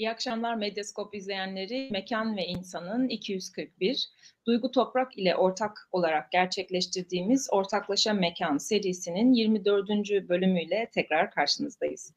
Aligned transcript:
İyi 0.00 0.10
akşamlar 0.10 0.54
Medyaskop 0.54 1.14
izleyenleri. 1.14 1.88
Mekan 1.90 2.36
ve 2.36 2.46
İnsan'ın 2.46 3.08
241, 3.08 4.08
Duygu 4.46 4.70
Toprak 4.70 5.18
ile 5.18 5.36
ortak 5.36 5.88
olarak 5.92 6.32
gerçekleştirdiğimiz 6.32 7.48
Ortaklaşa 7.52 8.12
Mekan 8.12 8.58
serisinin 8.58 9.32
24. 9.32 9.88
bölümüyle 10.28 10.90
tekrar 10.94 11.30
karşınızdayız. 11.30 12.14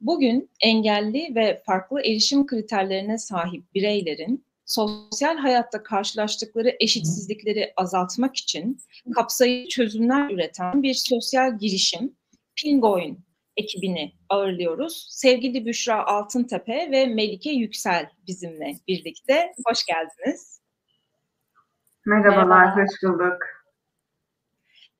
Bugün 0.00 0.50
engelli 0.60 1.34
ve 1.34 1.62
farklı 1.66 2.00
erişim 2.00 2.46
kriterlerine 2.46 3.18
sahip 3.18 3.74
bireylerin 3.74 4.44
sosyal 4.64 5.36
hayatta 5.36 5.82
karşılaştıkları 5.82 6.76
eşitsizlikleri 6.80 7.72
azaltmak 7.76 8.36
için 8.36 8.78
kapsayıcı 9.14 9.68
çözümler 9.68 10.30
üreten 10.30 10.82
bir 10.82 10.94
sosyal 10.94 11.58
girişim 11.58 12.16
Pingoin 12.56 13.25
ekibini 13.56 14.12
ağırlıyoruz. 14.28 15.06
Sevgili 15.10 15.66
Büşra 15.66 16.06
Altıntepe 16.06 16.88
ve 16.90 17.06
Melike 17.06 17.50
Yüksel 17.50 18.10
bizimle 18.26 18.74
birlikte. 18.88 19.52
Hoş 19.66 19.84
geldiniz. 19.84 20.60
Merhabalar, 22.06 22.46
Merhaba. 22.46 22.82
hoş 22.82 23.02
bulduk. 23.02 23.38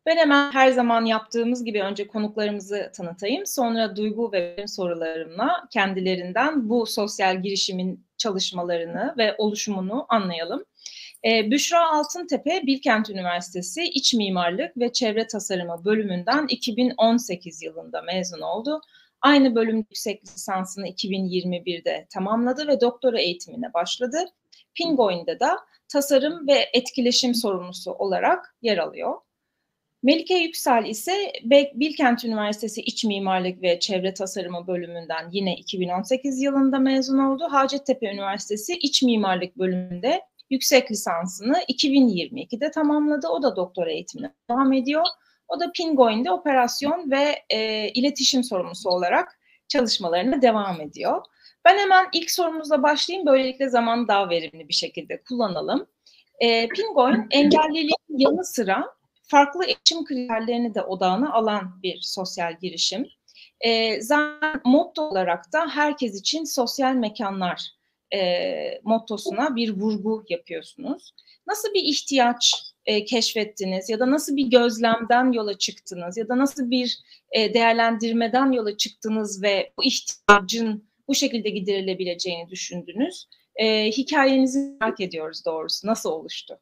Ben 0.06 0.16
hemen 0.16 0.53
her 0.53 0.70
zaman 0.70 1.05
yaptığımız 1.05 1.64
gibi 1.64 1.83
önce 1.83 2.06
konuklarımızı 2.06 2.92
tanıtayım. 2.97 3.47
Sonra 3.47 3.97
duygu 3.97 4.33
ve 4.33 4.55
benim 4.56 4.69
sorularımla 4.69 5.69
kendilerinden 5.72 6.69
bu 6.69 6.86
sosyal 6.86 7.42
girişimin 7.42 8.06
çalışmalarını 8.19 9.14
ve 9.19 9.34
oluşumunu 9.38 10.06
anlayalım. 10.09 10.64
Ee, 11.25 11.50
Büşra 11.50 11.91
Altıntepe, 11.92 12.62
Bilkent 12.67 13.11
Üniversitesi 13.11 13.84
İç 13.84 14.14
Mimarlık 14.14 14.77
ve 14.77 14.92
Çevre 14.92 15.27
Tasarımı 15.27 15.84
bölümünden 15.84 16.47
2018 16.48 17.62
yılında 17.62 18.03
mezun 18.03 18.41
oldu. 18.41 18.81
Aynı 19.20 19.55
bölüm 19.55 19.77
yüksek 19.77 20.25
lisansını 20.25 20.89
2021'de 20.89 22.06
tamamladı 22.11 22.69
ve 22.69 22.81
doktora 22.81 23.20
eğitimine 23.20 23.75
başladı. 23.75 24.19
Pingoin'de 24.75 25.41
de 25.41 25.48
tasarım 25.89 26.48
ve 26.48 26.69
etkileşim 26.72 27.34
sorumlusu 27.34 27.92
olarak 27.92 28.56
yer 28.62 28.78
alıyor. 28.78 29.14
Melike 30.03 30.34
Yüksel 30.34 30.87
ise 30.87 31.33
Bilkent 31.75 32.25
Üniversitesi 32.25 32.81
İç 32.81 33.05
Mimarlık 33.05 33.62
ve 33.62 33.81
Çevre 33.81 34.14
Tasarımı 34.14 34.67
bölümünden 34.67 35.28
yine 35.33 35.56
2018 35.56 36.42
yılında 36.42 36.78
mezun 36.78 37.19
oldu. 37.19 37.44
Hacettepe 37.50 38.06
Üniversitesi 38.06 38.75
İç 38.75 39.03
Mimarlık 39.03 39.59
bölümünde 39.59 40.22
yüksek 40.50 40.91
lisansını 40.91 41.58
2022'de 41.69 42.70
tamamladı. 42.70 43.28
O 43.28 43.42
da 43.42 43.56
doktora 43.56 43.91
eğitimine 43.91 44.34
devam 44.50 44.72
ediyor. 44.72 45.05
O 45.48 45.61
da 45.61 45.72
Pingoin'de 45.72 46.30
operasyon 46.30 47.11
ve 47.11 47.44
e, 47.50 47.88
iletişim 47.88 48.44
sorumlusu 48.44 48.91
olarak 48.91 49.38
çalışmalarına 49.69 50.42
devam 50.42 50.80
ediyor. 50.80 51.22
Ben 51.64 51.78
hemen 51.78 52.06
ilk 52.12 52.30
sorumuzla 52.30 52.83
başlayayım. 52.83 53.27
Böylelikle 53.27 53.69
zaman 53.69 54.08
daha 54.08 54.30
verimli 54.30 54.69
bir 54.69 54.75
şekilde 54.75 55.22
kullanalım. 55.22 55.86
E, 56.41 56.69
Pingoin 56.69 57.27
engelliliğin 57.31 57.97
yanı 58.08 58.44
sıra 58.44 58.97
farklı 59.22 59.64
eğitim 59.64 60.05
kriterlerini 60.05 60.75
de 60.75 60.83
odağına 60.83 61.33
alan 61.33 61.83
bir 61.83 61.98
sosyal 62.03 62.56
girişim. 62.62 63.06
E, 63.60 64.00
zaten 64.00 64.60
motto 64.65 65.03
olarak 65.03 65.53
da 65.53 65.69
herkes 65.69 66.21
için 66.21 66.44
sosyal 66.44 66.94
mekanlar 66.94 67.71
e, 68.15 68.81
mottosuna 68.84 69.56
bir 69.56 69.77
vurgu 69.77 70.25
yapıyorsunuz. 70.28 71.15
Nasıl 71.47 71.75
bir 71.75 71.83
ihtiyaç 71.83 72.55
e, 72.87 73.05
keşfettiniz 73.05 73.91
ya 73.91 74.00
da 74.00 74.11
nasıl 74.11 74.37
bir 74.37 74.47
gözlemden 74.47 75.33
yola 75.33 75.59
çıktınız 75.59 76.16
ya 76.16 76.28
da 76.28 76.39
nasıl 76.39 76.71
bir 76.71 76.99
e, 77.33 77.55
değerlendirmeden 77.55 78.53
yola 78.53 78.77
çıktınız 78.77 79.43
ve 79.43 79.72
bu 79.78 79.84
ihtiyacın 79.84 80.84
bu 81.09 81.15
şekilde 81.15 81.50
giderilebileceğini 81.50 82.50
düşündünüz? 82.50 83.28
E, 83.56 83.87
hikayenizi 83.91 84.77
merak 84.81 85.00
ediyoruz 85.00 85.45
doğrusu. 85.47 85.87
Nasıl 85.87 86.11
oluştu? 86.11 86.59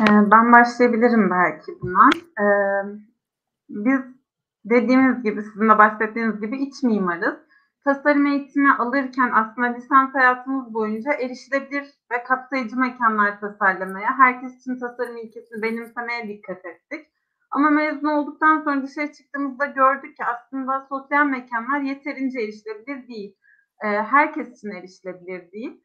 Ee, 0.00 0.30
ben 0.30 0.52
başlayabilirim 0.52 1.30
belki 1.30 1.72
buna. 1.82 2.10
Ee, 2.40 2.86
biz 3.68 4.00
dediğimiz 4.64 5.22
gibi, 5.22 5.42
sizin 5.42 5.68
de 5.68 5.78
bahsettiğiniz 5.78 6.40
gibi 6.40 6.62
iç 6.62 6.82
mimarız 6.82 7.34
tasarım 7.84 8.26
eğitimi 8.26 8.72
alırken 8.72 9.30
aslında 9.34 9.66
lisans 9.66 10.14
hayatımız 10.14 10.74
boyunca 10.74 11.12
erişilebilir 11.12 11.84
ve 12.12 12.22
kapsayıcı 12.22 12.76
mekanlar 12.76 13.40
tasarlamaya, 13.40 14.18
herkes 14.18 14.60
için 14.60 14.78
tasarım 14.78 15.16
ilkesini 15.16 15.62
benimsemeye 15.62 16.28
dikkat 16.28 16.64
ettik. 16.64 17.06
Ama 17.50 17.70
mezun 17.70 18.08
olduktan 18.08 18.60
sonra 18.64 18.82
dışarı 18.82 19.12
çıktığımızda 19.12 19.66
gördük 19.66 20.16
ki 20.16 20.24
aslında 20.24 20.86
sosyal 20.88 21.26
mekanlar 21.26 21.80
yeterince 21.80 22.40
erişilebilir 22.40 23.08
değil. 23.08 23.36
Ee, 23.84 23.86
herkes 23.86 24.58
için 24.58 24.70
erişilebilir 24.70 25.52
değil. 25.52 25.84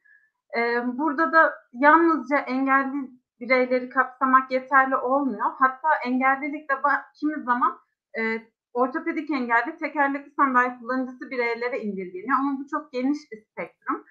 Ee, 0.58 0.84
burada 0.98 1.34
da 1.34 1.54
yalnızca 1.74 2.38
engelli 2.38 3.10
bireyleri 3.40 3.90
kapsamak 3.90 4.52
yeterli 4.52 4.96
olmuyor. 4.96 5.46
Hatta 5.60 5.90
engellilikle 6.06 6.76
kimi 7.20 7.44
zaman 7.44 7.80
e, 8.20 8.22
ortopedik 8.74 9.32
engelli 9.32 9.78
tekerlekli 9.78 10.32
sandalye 10.32 10.78
kullanıcısı 10.80 11.32
bireylere 11.32 11.80
indirgeniyor 11.80 12.38
ama 12.40 12.60
bu 12.60 12.68
çok 12.68 12.92
geniş 12.92 13.20
bir 13.32 13.42
spektrum. 13.42 14.06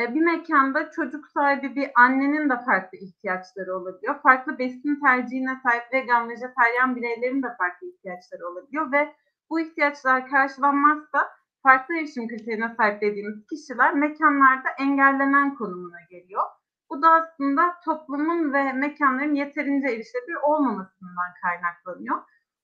E, 0.00 0.14
bir 0.14 0.20
mekanda 0.20 0.90
çocuk 0.90 1.26
sahibi 1.28 1.76
bir 1.76 1.90
annenin 1.94 2.50
de 2.50 2.54
farklı 2.66 2.98
ihtiyaçları 2.98 3.76
olabiliyor. 3.76 4.22
Farklı 4.22 4.58
besin 4.58 5.00
tercihine 5.04 5.60
sahip 5.62 5.92
vegan, 5.92 6.28
vejetaryen 6.28 6.96
bireylerin 6.96 7.42
de 7.42 7.48
farklı 7.58 7.86
ihtiyaçları 7.86 8.48
olabiliyor 8.48 8.92
ve 8.92 9.14
bu 9.50 9.60
ihtiyaçlar 9.60 10.28
karşılanmazsa 10.28 11.28
farklı 11.62 11.94
erişim 11.94 12.28
kriterine 12.28 12.74
sahip 12.76 13.00
dediğimiz 13.00 13.46
kişiler 13.46 13.94
mekanlarda 13.94 14.68
engellenen 14.78 15.54
konumuna 15.54 16.00
geliyor. 16.10 16.42
Bu 16.90 17.02
da 17.02 17.10
aslında 17.10 17.74
toplumun 17.84 18.52
ve 18.52 18.72
mekanların 18.72 19.34
yeterince 19.34 19.86
erişilebilir 19.86 20.38
olmamasından 20.42 21.30
kaynaklanıyor. 21.42 22.22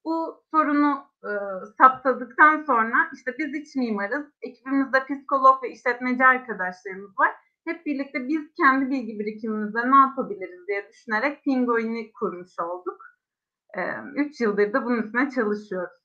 Bu 0.08 0.44
sorunu 0.50 1.04
e, 1.24 1.30
saptadıktan 1.78 2.64
sonra 2.66 2.96
işte 3.14 3.34
biz 3.38 3.54
iç 3.54 3.76
mimarız, 3.76 4.26
ekibimizde 4.42 5.04
psikolog 5.04 5.62
ve 5.62 5.70
işletmeci 5.70 6.24
arkadaşlarımız 6.24 7.18
var. 7.18 7.30
Hep 7.66 7.86
birlikte 7.86 8.28
biz 8.28 8.54
kendi 8.56 8.90
bilgi 8.90 9.18
birikimimizde 9.18 9.90
ne 9.90 9.96
yapabiliriz 9.96 10.68
diye 10.68 10.88
düşünerek 10.88 11.44
Pingoin'i 11.44 12.12
kurmuş 12.12 12.50
olduk. 12.60 13.00
E, 13.76 13.80
üç 14.14 14.40
yıldır 14.40 14.72
da 14.72 14.84
bunun 14.84 15.02
üstüne 15.02 15.30
çalışıyoruz. 15.30 15.98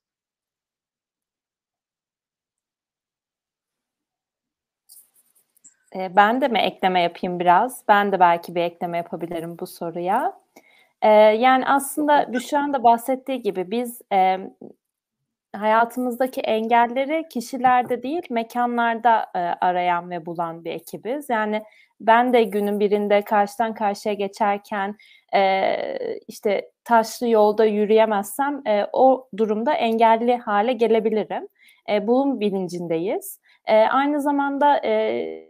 E, 5.96 6.16
ben 6.16 6.42
de 6.42 6.48
mi 6.48 6.60
ekleme 6.60 7.02
yapayım 7.02 7.40
biraz? 7.40 7.84
Ben 7.88 8.12
de 8.12 8.20
belki 8.20 8.56
bir 8.56 8.62
ekleme 8.62 8.98
yapabilirim 8.98 9.60
bu 9.60 9.68
soruya. 9.68 10.43
Ee, 11.04 11.10
yani 11.10 11.66
aslında 11.66 12.34
Büşra'nın 12.34 12.74
da 12.74 12.84
bahsettiği 12.84 13.42
gibi 13.42 13.72
biz 13.72 14.02
e, 14.14 14.38
hayatımızdaki 15.56 16.42
engelleri 16.42 17.28
kişilerde 17.30 18.04
değil 18.04 18.22
mekanlarda 18.30 19.26
e, 19.36 19.40
arayan 19.40 20.10
ve 20.10 20.26
bulan 20.26 20.66
bir 20.66 20.72
ekibiz. 20.72 21.30
Yani 21.30 21.64
ben 22.02 22.34
de 22.34 22.44
günün 22.44 22.80
birinde 22.80 23.22
karşıdan 23.22 23.74
karşıya 23.74 24.16
geçerken 24.16 24.96
e, 25.36 26.20
işte 26.28 26.72
taşlı 26.84 27.28
yolda 27.28 27.66
yürüyemezsem 27.66 28.62
e, 28.68 28.88
o 28.94 29.28
durumda 29.38 29.74
engelli 29.74 30.38
hale 30.38 30.74
gelebilirim. 30.74 31.48
E, 31.90 32.08
bunun 32.08 32.40
bilincindeyiz. 32.40 33.40
E, 33.66 33.76
aynı 33.78 34.22
zamanda 34.22 34.82
e, 34.86 35.50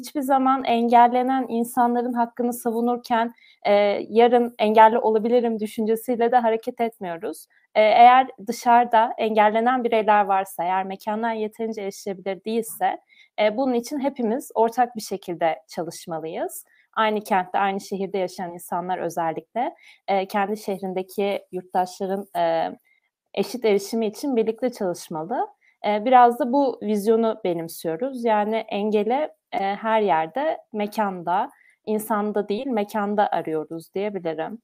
hiçbir 0.00 0.20
zaman 0.20 0.64
engellenen 0.64 1.46
insanların 1.48 2.12
hakkını 2.12 2.52
savunurken 2.52 3.32
e, 3.66 3.72
yarın 4.08 4.54
engelli 4.58 4.98
olabilirim 4.98 5.60
düşüncesiyle 5.60 6.32
de 6.32 6.36
hareket 6.36 6.80
etmiyoruz. 6.80 7.46
E, 7.74 7.82
eğer 7.82 8.28
dışarıda 8.46 9.14
engellenen 9.18 9.84
bireyler 9.84 10.24
varsa, 10.24 10.64
eğer 10.64 10.84
mekanlar 10.84 11.34
yeterince 11.34 11.82
erişilebilir 11.82 12.44
değilse 12.44 12.98
e, 13.40 13.56
bunun 13.56 13.74
için 13.74 14.00
hepimiz 14.00 14.50
ortak 14.54 14.96
bir 14.96 15.00
şekilde 15.00 15.58
çalışmalıyız. 15.68 16.64
Aynı 16.92 17.20
kentte, 17.20 17.58
aynı 17.58 17.80
şehirde 17.80 18.18
yaşayan 18.18 18.52
insanlar 18.52 18.98
özellikle 18.98 19.74
e, 20.08 20.26
kendi 20.26 20.56
şehrindeki 20.56 21.42
yurttaşların 21.52 22.26
e, 22.36 22.70
eşit 23.34 23.64
erişimi 23.64 24.06
için 24.06 24.36
birlikte 24.36 24.72
çalışmalı. 24.72 25.46
E, 25.86 26.04
biraz 26.04 26.38
da 26.38 26.52
bu 26.52 26.78
vizyonu 26.82 27.40
benimsiyoruz. 27.44 28.24
Yani 28.24 28.56
engele 28.56 29.34
e, 29.52 29.58
her 29.58 30.02
yerde, 30.02 30.58
mekanda, 30.72 31.50
insanda 31.86 32.48
değil 32.48 32.66
mekanda 32.66 33.30
arıyoruz 33.30 33.94
diyebilirim. 33.94 34.58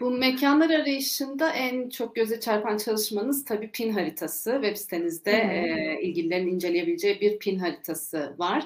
Bu 0.00 0.10
mekanlar 0.10 0.70
arayışında 0.70 1.50
en 1.50 1.88
çok 1.88 2.16
göze 2.16 2.40
çarpan 2.40 2.76
çalışmanız 2.76 3.44
tabii 3.44 3.70
pin 3.70 3.92
haritası. 3.92 4.52
Web 4.52 4.76
sitenizde 4.76 5.30
e, 5.30 6.02
ilgililerin 6.02 6.46
inceleyebileceği 6.46 7.20
bir 7.20 7.38
pin 7.38 7.58
haritası 7.58 8.34
var. 8.38 8.64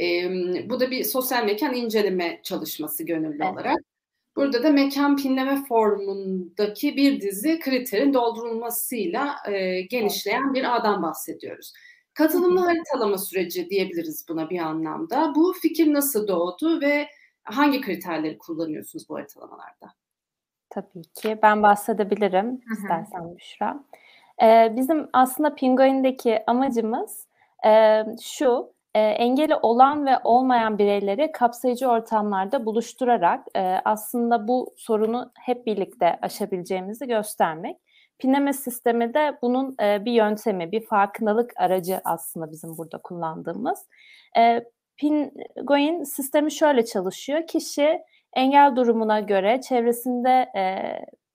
E, 0.00 0.30
bu 0.70 0.80
da 0.80 0.90
bir 0.90 1.04
sosyal 1.04 1.44
mekan 1.44 1.74
inceleme 1.74 2.40
çalışması 2.42 3.04
gönüllü 3.04 3.42
evet. 3.42 3.52
olarak. 3.52 3.78
Burada 4.36 4.62
da 4.62 4.70
mekan 4.70 5.16
pinleme 5.16 5.64
formundaki 5.68 6.96
bir 6.96 7.20
dizi 7.20 7.60
kriterin 7.60 8.14
doldurulmasıyla 8.14 9.36
e, 9.48 9.80
genişleyen 9.80 10.54
bir 10.54 10.76
ağdan 10.76 11.02
bahsediyoruz. 11.02 11.72
Katılımlı 12.20 12.60
haritalama 12.60 13.18
süreci 13.18 13.70
diyebiliriz 13.70 14.26
buna 14.28 14.50
bir 14.50 14.58
anlamda. 14.58 15.34
Bu 15.34 15.52
fikir 15.52 15.92
nasıl 15.92 16.28
doğdu 16.28 16.80
ve 16.80 17.08
hangi 17.42 17.80
kriterleri 17.80 18.38
kullanıyorsunuz 18.38 19.08
bu 19.08 19.14
haritalamalarda? 19.14 19.94
Tabii 20.70 21.02
ki. 21.02 21.38
Ben 21.42 21.62
bahsedebilirim 21.62 22.46
Hı-hı. 22.46 22.74
istersen 22.74 23.36
Büşra. 23.36 23.84
Ee, 24.42 24.72
bizim 24.76 25.08
aslında 25.12 25.54
Pinguin'deki 25.54 26.42
amacımız 26.46 27.26
e, 27.66 28.02
şu, 28.22 28.72
e, 28.94 29.00
engeli 29.00 29.56
olan 29.56 30.06
ve 30.06 30.18
olmayan 30.24 30.78
bireyleri 30.78 31.32
kapsayıcı 31.32 31.88
ortamlarda 31.88 32.66
buluşturarak 32.66 33.46
e, 33.56 33.60
aslında 33.84 34.48
bu 34.48 34.74
sorunu 34.76 35.32
hep 35.38 35.66
birlikte 35.66 36.18
aşabileceğimizi 36.22 37.06
göstermek. 37.06 37.76
Pinleme 38.20 38.52
sistemi 38.52 39.14
de 39.14 39.38
bunun 39.42 39.76
e, 39.82 40.04
bir 40.04 40.12
yöntemi, 40.12 40.72
bir 40.72 40.86
farkındalık 40.86 41.52
aracı 41.56 42.00
aslında 42.04 42.50
bizim 42.50 42.78
burada 42.78 42.98
kullandığımız. 42.98 43.78
E, 44.38 44.64
Pingoin 44.96 46.04
sistemi 46.04 46.52
şöyle 46.52 46.84
çalışıyor. 46.84 47.46
Kişi 47.46 48.00
engel 48.32 48.76
durumuna 48.76 49.20
göre 49.20 49.60
çevresinde 49.60 50.48
e, 50.56 50.62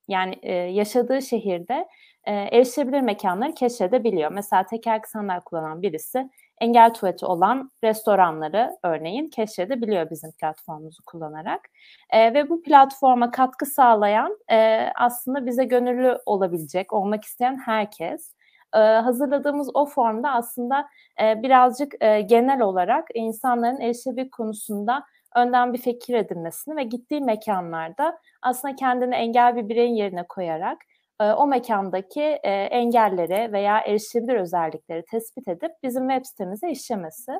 yani 0.07 0.39
e, 0.41 0.53
yaşadığı 0.53 1.21
şehirde 1.21 1.87
e, 2.25 2.33
erişebilir 2.33 3.01
mekanları 3.01 3.53
keşfedebiliyor. 3.53 4.31
Mesela 4.31 4.63
tekerlekli 4.63 5.09
sandalye 5.09 5.39
kullanan 5.39 5.81
birisi 5.81 6.29
engel 6.61 6.93
tuvaleti 6.93 7.25
olan 7.25 7.71
restoranları 7.83 8.77
örneğin 8.83 9.27
keşfedebiliyor 9.27 10.09
bizim 10.09 10.31
platformumuzu 10.31 11.03
kullanarak. 11.05 11.61
E, 12.09 12.33
ve 12.33 12.49
bu 12.49 12.61
platforma 12.61 13.31
katkı 13.31 13.65
sağlayan 13.65 14.37
e, 14.51 14.89
aslında 14.95 15.45
bize 15.45 15.63
gönüllü 15.63 16.17
olabilecek, 16.25 16.93
olmak 16.93 17.23
isteyen 17.23 17.57
herkes. 17.65 18.33
E, 18.75 18.79
hazırladığımız 18.79 19.69
o 19.73 19.85
formda 19.85 20.31
aslında 20.31 20.87
e, 21.21 21.43
birazcık 21.43 21.93
e, 22.03 22.21
genel 22.21 22.61
olarak 22.61 23.07
insanların 23.13 23.81
erişebilir 23.81 24.29
konusunda 24.29 25.03
önden 25.35 25.73
bir 25.73 25.77
fikir 25.77 26.13
edinmesini 26.13 26.75
ve 26.75 26.83
gittiği 26.83 27.21
mekanlarda 27.21 28.19
aslında 28.41 28.75
kendini 28.75 29.15
engel 29.15 29.55
bir 29.55 29.69
bireyin 29.69 29.95
yerine 29.95 30.23
koyarak 30.27 30.77
o 31.19 31.47
mekandaki 31.47 32.21
engelleri 32.21 33.53
veya 33.53 33.79
erişebilir 33.79 34.35
özellikleri 34.35 35.03
tespit 35.11 35.47
edip 35.47 35.71
bizim 35.83 36.09
web 36.09 36.25
sitemize 36.25 36.69
işlemesi. 36.69 37.31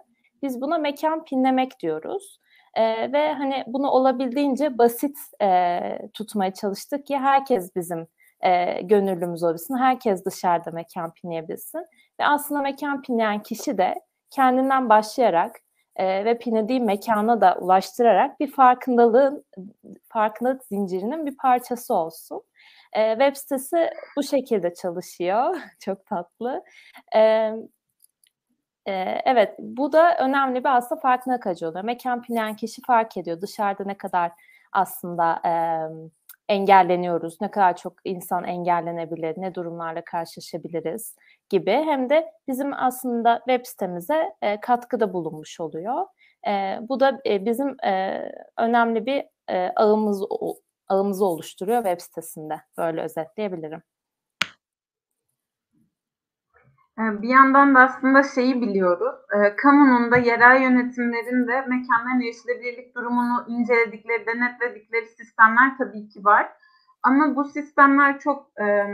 Biz 0.42 0.62
buna 0.62 0.78
mekan 0.78 1.26
pinlemek 1.26 1.80
diyoruz. 1.80 2.40
E, 2.76 3.12
ve 3.14 3.34
hani 3.34 3.64
bunu 3.68 3.90
olabildiğince 3.90 4.78
basit 4.78 5.18
e, 5.42 5.80
tutmaya 6.14 6.54
çalıştık 6.54 7.06
ki 7.06 7.18
herkes 7.18 7.76
bizim 7.76 8.08
e, 8.42 8.82
gönüllümüz 8.82 9.44
olabilsin, 9.44 9.78
herkes 9.78 10.26
dışarıda 10.26 10.72
mekan 10.72 11.14
pinleyebilsin. 11.14 11.86
Ve 12.20 12.26
aslında 12.26 12.62
mekan 12.62 13.02
pinleyen 13.02 13.44
kişi 13.44 13.78
de 13.78 13.96
kendinden 14.30 14.90
başlayarak 14.90 15.56
e, 15.96 16.26
ve 16.26 16.38
pinlediği 16.38 16.80
mekana 16.80 17.42
da 17.42 17.58
ulaştırarak 17.60 18.40
bir 18.40 18.52
farkındalığın, 18.52 19.46
farkındalık 20.10 20.64
zincirinin 20.64 21.26
bir 21.26 21.38
parçası 21.38 21.94
olsun. 21.94 22.42
E, 22.94 23.12
web 23.12 23.36
sitesi 23.36 23.90
bu 24.18 24.24
şekilde 24.24 24.74
çalışıyor. 24.74 25.56
Çok 25.80 26.06
tatlı. 26.06 26.64
E, 27.16 27.52
evet, 29.26 29.56
bu 29.60 29.94
da 29.94 30.18
önemli 30.18 30.64
bir 30.64 30.78
aslında 30.78 31.02
farkındalık 31.02 31.48
aracı 31.48 31.70
oluyor. 31.70 31.84
Mekan 31.84 32.22
pinleyen 32.22 32.56
kişi 32.56 32.82
fark 32.88 33.18
ediyor 33.18 33.42
dışarıda 33.42 33.84
ne 33.84 33.98
kadar 33.98 34.32
aslında 34.72 35.42
e, 35.46 35.52
engelleniyoruz, 36.50 37.42
ne 37.42 37.52
kadar 37.52 37.78
çok 37.78 37.94
insan 38.04 38.44
engellenebilir, 38.44 39.34
ne 39.38 39.56
durumlarla 39.56 40.04
karşılaşabiliriz 40.06 41.16
gibi. 41.50 41.72
Hem 41.72 42.10
de 42.10 42.32
bizim 42.48 42.74
aslında 42.74 43.42
web 43.48 43.66
sitemize 43.66 44.34
e, 44.42 44.60
katkıda 44.60 45.14
bulunmuş 45.14 45.60
oluyor. 45.60 46.06
E, 46.48 46.80
bu 46.90 47.00
da 47.00 47.22
e, 47.26 47.46
bizim 47.46 47.76
e, 47.86 48.22
önemli 48.58 49.06
bir 49.06 49.26
e, 49.50 49.72
ağımız 49.76 50.24
ağımızı 50.88 51.26
oluşturuyor 51.26 51.84
web 51.84 52.02
sitesinde. 52.02 52.62
Böyle 52.78 53.02
özetleyebilirim. 53.02 53.82
Ee, 57.00 57.22
bir 57.22 57.30
yandan 57.30 57.76
da 57.76 57.80
aslında 57.80 58.24
şeyi 58.24 58.62
biliyoruz. 58.62 59.16
E, 59.34 59.56
kamunun 59.56 60.12
da 60.12 60.18
yerel 60.18 60.62
yönetimlerin 60.62 61.48
de 61.48 61.62
mekanların 61.62 62.22
erişilebilirlik 62.22 62.96
durumunu 62.96 63.46
inceledikleri, 63.48 64.26
denetledikleri 64.26 65.08
sistemler 65.08 65.78
tabii 65.78 66.10
ki 66.10 66.26
var. 66.26 66.52
Ama 67.04 67.36
bu 67.36 67.44
sistemler 67.44 68.20
çok 68.20 68.52
e, 68.62 68.86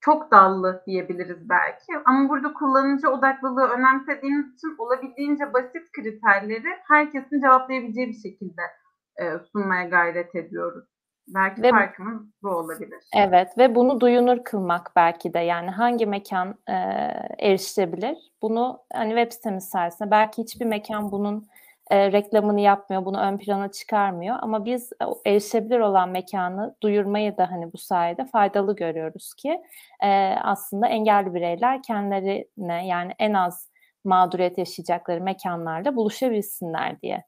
çok 0.00 0.30
dallı 0.30 0.82
diyebiliriz 0.86 1.48
belki. 1.48 1.92
Ama 2.04 2.28
burada 2.28 2.52
kullanıcı 2.52 3.08
odaklılığı 3.08 3.68
önemsediğimiz 3.68 4.54
için 4.54 4.74
olabildiğince 4.78 5.52
basit 5.52 5.92
kriterleri 5.92 6.68
herkesin 6.88 7.40
cevaplayabileceği 7.40 8.08
bir 8.08 8.20
şekilde 8.28 8.62
sunmaya 9.52 9.84
gayret 9.84 10.34
ediyoruz. 10.34 10.84
Belki 11.34 11.62
ve, 11.62 11.70
farkımız 11.70 12.22
bu 12.42 12.48
olabilir. 12.48 12.98
Evet 13.16 13.58
ve 13.58 13.74
bunu 13.74 14.00
duyunur 14.00 14.44
kılmak 14.44 14.92
belki 14.96 15.34
de 15.34 15.38
yani 15.38 15.70
hangi 15.70 16.06
mekan 16.06 16.54
e, 16.68 16.74
erişilebilir? 17.38 18.18
Bunu 18.42 18.80
hani 18.92 19.10
web 19.10 19.32
sitemiz 19.32 19.68
sayesinde 19.68 20.10
belki 20.10 20.42
hiçbir 20.42 20.66
mekan 20.66 21.12
bunun 21.12 21.46
e, 21.90 22.12
reklamını 22.12 22.60
yapmıyor, 22.60 23.04
bunu 23.04 23.20
ön 23.20 23.38
plana 23.38 23.70
çıkarmıyor 23.70 24.36
ama 24.40 24.64
biz 24.64 24.90
erişebilir 25.26 25.78
olan 25.78 26.08
mekanı 26.08 26.76
duyurmayı 26.82 27.36
da 27.36 27.50
hani 27.50 27.72
bu 27.72 27.78
sayede 27.78 28.24
faydalı 28.24 28.76
görüyoruz 28.76 29.34
ki 29.34 29.62
e, 30.02 30.34
aslında 30.42 30.86
engelli 30.88 31.34
bireyler 31.34 31.82
kendilerine 31.82 32.86
yani 32.86 33.12
en 33.18 33.32
az 33.32 33.70
mağduriyet 34.04 34.58
yaşayacakları 34.58 35.20
mekanlarda 35.20 35.96
buluşabilsinler 35.96 37.00
diye 37.00 37.24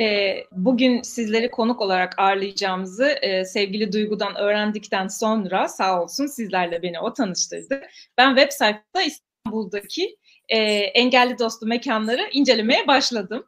e, 0.00 0.36
bugün 0.52 1.02
sizleri 1.02 1.50
konuk 1.50 1.80
olarak 1.80 2.18
ağırlayacağımızı 2.18 3.06
e, 3.22 3.44
sevgili 3.44 3.92
Duygu'dan 3.92 4.36
öğrendikten 4.36 5.08
sonra 5.08 5.68
sağ 5.68 6.02
olsun 6.02 6.26
sizlerle 6.26 6.82
beni 6.82 7.00
o 7.00 7.12
tanıştırdı. 7.12 7.82
Ben 8.18 8.36
web 8.36 8.52
sayfada 8.52 9.02
İstanbul'daki 9.02 10.16
e, 10.48 10.58
engelli 10.72 11.38
dostu 11.38 11.66
mekanları 11.66 12.28
incelemeye 12.32 12.86
başladım. 12.86 13.44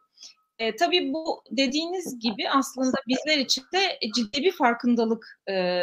E, 0.58 0.76
tabii 0.76 1.12
bu 1.12 1.42
dediğiniz 1.50 2.18
gibi 2.18 2.50
aslında 2.50 2.96
bizler 3.08 3.38
için 3.38 3.64
de 3.74 3.98
ciddi 4.14 4.42
bir 4.42 4.52
farkındalık 4.52 5.40
e, 5.50 5.82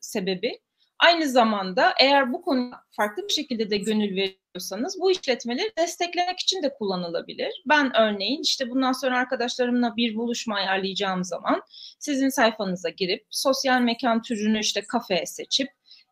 sebebi. 0.00 0.58
Aynı 1.02 1.28
zamanda 1.28 1.94
eğer 2.00 2.32
bu 2.32 2.42
konuya 2.42 2.82
farklı 2.90 3.22
bir 3.28 3.32
şekilde 3.32 3.70
de 3.70 3.76
gönül 3.76 4.16
veriyorsanız 4.16 5.00
bu 5.00 5.10
işletmeleri 5.10 5.72
desteklemek 5.78 6.38
için 6.38 6.62
de 6.62 6.74
kullanılabilir. 6.74 7.62
Ben 7.68 7.96
örneğin 7.96 8.42
işte 8.42 8.70
bundan 8.70 8.92
sonra 8.92 9.18
arkadaşlarımla 9.18 9.96
bir 9.96 10.16
buluşma 10.16 10.56
ayarlayacağım 10.56 11.24
zaman 11.24 11.62
sizin 11.98 12.28
sayfanıza 12.28 12.88
girip 12.88 13.26
sosyal 13.30 13.80
mekan 13.80 14.22
türünü 14.22 14.60
işte 14.60 14.80
kafe 14.80 15.26
seçip 15.26 15.68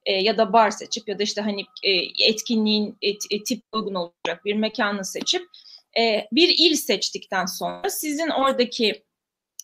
e, 0.06 0.12
ya 0.12 0.38
da 0.38 0.52
bar 0.52 0.70
seçip 0.70 1.08
ya 1.08 1.18
da 1.18 1.22
işte 1.22 1.40
hani 1.40 1.64
e, 1.82 1.92
etkinliğin 2.28 2.98
et, 3.02 3.22
e, 3.30 3.42
tip 3.42 3.62
uygun 3.72 3.94
olacak 3.94 4.44
bir 4.44 4.54
mekanı 4.54 5.04
seçip 5.04 5.42
e, 5.98 6.28
bir 6.32 6.48
il 6.58 6.74
seçtikten 6.74 7.46
sonra 7.46 7.90
sizin 7.90 8.28
oradaki 8.28 9.02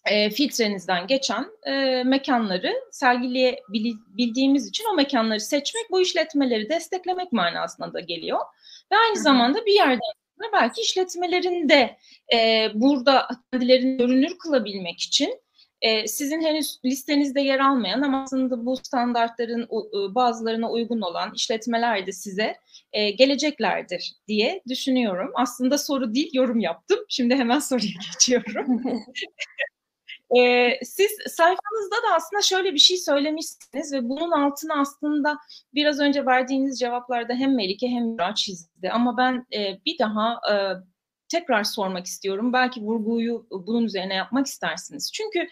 e, 0.07 0.31
filtrenizden 0.31 1.07
geçen 1.07 1.47
e, 1.67 2.03
mekanları 2.05 2.75
sergileyebildiğimiz 2.91 4.69
için 4.69 4.85
o 4.93 4.95
mekanları 4.95 5.41
seçmek 5.41 5.91
bu 5.91 6.01
işletmeleri 6.01 6.69
desteklemek 6.69 7.33
manasına 7.33 7.93
da 7.93 8.01
geliyor. 8.01 8.41
Ve 8.93 8.97
aynı 8.97 9.17
zamanda 9.17 9.67
bir 9.67 9.73
yerden 9.73 10.01
sonra 10.39 10.53
belki 10.53 10.81
işletmelerin 10.81 11.69
de 11.69 11.97
e, 12.35 12.69
burada 12.75 13.29
kendilerini 13.53 13.97
görünür 13.97 14.39
kılabilmek 14.39 15.01
için 15.01 15.41
e, 15.83 16.07
sizin 16.07 16.43
henüz 16.43 16.81
listenizde 16.85 17.41
yer 17.41 17.61
almayan 17.61 18.03
ama 18.03 18.23
aslında 18.23 18.67
bu 18.67 18.77
standartların 18.77 19.69
bazılarına 20.15 20.71
uygun 20.71 21.01
olan 21.01 21.33
işletmeler 21.35 22.07
de 22.07 22.13
size 22.13 22.57
e, 22.93 23.11
geleceklerdir 23.11 24.15
diye 24.29 24.63
düşünüyorum. 24.69 25.31
Aslında 25.35 25.79
soru 25.79 26.15
değil 26.15 26.31
yorum 26.33 26.61
yaptım. 26.61 26.99
Şimdi 27.09 27.35
hemen 27.35 27.59
soruya 27.59 27.93
geçiyorum. 28.13 28.83
E, 30.39 30.71
siz 30.85 31.11
sayfanızda 31.27 31.97
da 31.97 32.15
aslında 32.15 32.43
şöyle 32.43 32.75
bir 32.75 32.79
şey 32.79 32.97
söylemişsiniz 32.97 33.93
ve 33.93 34.09
bunun 34.09 34.31
altına 34.31 34.81
aslında 34.81 35.39
biraz 35.75 36.01
önce 36.01 36.27
verdiğiniz 36.27 36.79
cevaplarda 36.79 37.35
hem 37.35 37.57
Melike 37.57 37.89
hem 37.89 38.05
Miraç 38.05 38.39
çizdi. 38.39 38.91
Ama 38.91 39.17
ben 39.17 39.47
e, 39.55 39.79
bir 39.87 39.99
daha 39.99 40.41
e, 40.53 40.55
tekrar 41.29 41.65
sormak 41.65 42.07
istiyorum. 42.07 42.53
Belki 42.53 42.81
vurguyu 42.81 43.47
bunun 43.51 43.85
üzerine 43.85 44.15
yapmak 44.15 44.47
istersiniz. 44.47 45.13
Çünkü 45.13 45.49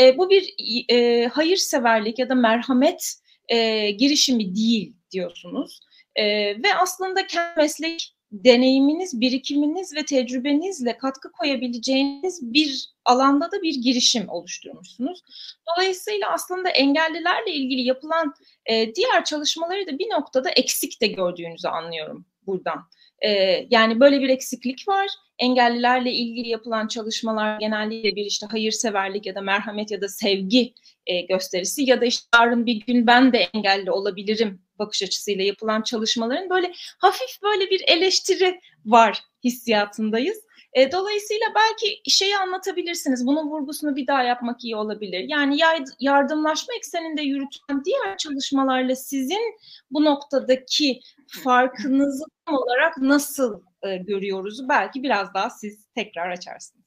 e, 0.00 0.18
bu 0.18 0.30
bir 0.30 0.54
e, 0.88 1.26
hayırseverlik 1.26 2.18
ya 2.18 2.28
da 2.28 2.34
merhamet 2.34 3.14
e, 3.48 3.90
girişimi 3.90 4.54
değil 4.54 4.96
diyorsunuz. 5.10 5.80
E, 6.16 6.24
ve 6.62 6.74
aslında 6.74 7.26
kendi 7.26 7.60
meslek 7.60 8.14
deneyiminiz, 8.34 9.20
birikiminiz 9.20 9.96
ve 9.96 10.04
tecrübenizle 10.04 10.98
katkı 10.98 11.32
koyabileceğiniz 11.32 12.52
bir 12.52 12.94
alanda 13.04 13.52
da 13.52 13.62
bir 13.62 13.74
girişim 13.74 14.28
oluşturmuşsunuz. 14.28 15.20
Dolayısıyla 15.68 16.32
aslında 16.32 16.68
engellilerle 16.68 17.52
ilgili 17.52 17.80
yapılan 17.80 18.34
e, 18.66 18.94
diğer 18.94 19.24
çalışmaları 19.24 19.86
da 19.86 19.98
bir 19.98 20.10
noktada 20.10 20.50
eksik 20.50 21.00
de 21.00 21.06
gördüğünüzü 21.06 21.68
anlıyorum 21.68 22.26
buradan. 22.46 22.78
E, 23.20 23.30
yani 23.70 24.00
böyle 24.00 24.20
bir 24.20 24.28
eksiklik 24.28 24.88
var. 24.88 25.06
Engellilerle 25.38 26.12
ilgili 26.12 26.48
yapılan 26.48 26.88
çalışmalar 26.88 27.58
genellikle 27.60 28.16
bir 28.16 28.24
işte 28.24 28.46
hayırseverlik 28.46 29.26
ya 29.26 29.34
da 29.34 29.40
merhamet 29.40 29.90
ya 29.90 30.00
da 30.00 30.08
sevgi 30.08 30.74
e, 31.06 31.20
gösterisi 31.20 31.82
ya 31.82 32.00
da 32.00 32.04
işte 32.04 32.28
yarın 32.34 32.66
bir 32.66 32.86
gün 32.86 33.06
ben 33.06 33.32
de 33.32 33.38
engelli 33.38 33.90
olabilirim 33.90 34.60
bakış 34.78 35.02
açısıyla 35.02 35.44
yapılan 35.44 35.82
çalışmaların 35.82 36.50
böyle 36.50 36.72
hafif 36.98 37.42
böyle 37.42 37.70
bir 37.70 37.84
eleştiri 37.86 38.60
var 38.84 39.22
hissiyatındayız. 39.44 40.44
E, 40.74 40.92
dolayısıyla 40.92 41.46
belki 41.54 42.10
şeyi 42.10 42.36
anlatabilirsiniz. 42.36 43.26
Bunun 43.26 43.50
vurgusunu 43.50 43.96
bir 43.96 44.06
daha 44.06 44.22
yapmak 44.22 44.64
iyi 44.64 44.76
olabilir. 44.76 45.24
Yani 45.28 45.58
yardımlaşma 46.00 46.74
ekseninde 46.74 47.22
yürütülen 47.22 47.84
diğer 47.84 48.16
çalışmalarla 48.16 48.96
sizin 48.96 49.54
bu 49.90 50.04
noktadaki 50.04 51.00
farkınızı 51.44 52.24
tam 52.46 52.54
olarak 52.54 52.98
nasıl 52.98 53.62
e, 53.82 53.96
görüyoruz? 53.96 54.68
Belki 54.68 55.02
biraz 55.02 55.34
daha 55.34 55.50
siz 55.50 55.86
tekrar 55.94 56.30
açarsınız. 56.30 56.83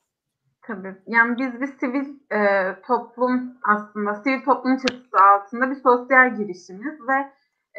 Tabii. 0.67 0.95
Yani 1.07 1.37
biz 1.37 1.61
bir 1.61 1.67
sivil 1.67 2.05
e, 2.31 2.75
toplum 2.87 3.57
aslında, 3.63 4.15
sivil 4.15 4.41
toplum 4.43 4.77
çatısı 4.77 5.17
altında 5.17 5.69
bir 5.69 5.75
sosyal 5.75 6.35
girişimiz 6.35 6.99
ve 7.07 7.31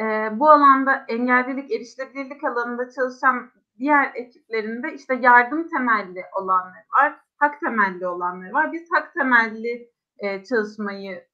e, 0.05 0.31
bu 0.39 0.51
alanda 0.51 1.05
engellilik, 1.09 1.73
erişilebilirlik 1.73 2.45
alanında 2.45 2.91
çalışan 2.91 3.51
diğer 3.79 4.13
ekiplerinde 4.15 4.95
işte 4.95 5.15
yardım 5.15 5.69
temelli 5.69 6.25
olanlar 6.41 6.85
var, 7.01 7.17
hak 7.37 7.61
temelli 7.61 8.07
olanlar 8.07 8.51
var. 8.51 8.73
Biz 8.73 8.89
hak 8.93 9.15
temelli 9.15 9.91
e, 10.19 10.45
çalışmayı 10.45 11.25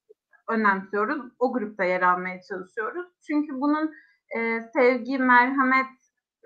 önemsiyoruz. 0.49 1.33
O 1.39 1.53
grupta 1.53 1.85
yer 1.85 2.03
almaya 2.03 2.41
çalışıyoruz. 2.43 3.07
Çünkü 3.27 3.61
bunun 3.61 3.93
e, 4.37 4.61
sevgi, 4.61 5.19
merhamet, 5.19 5.87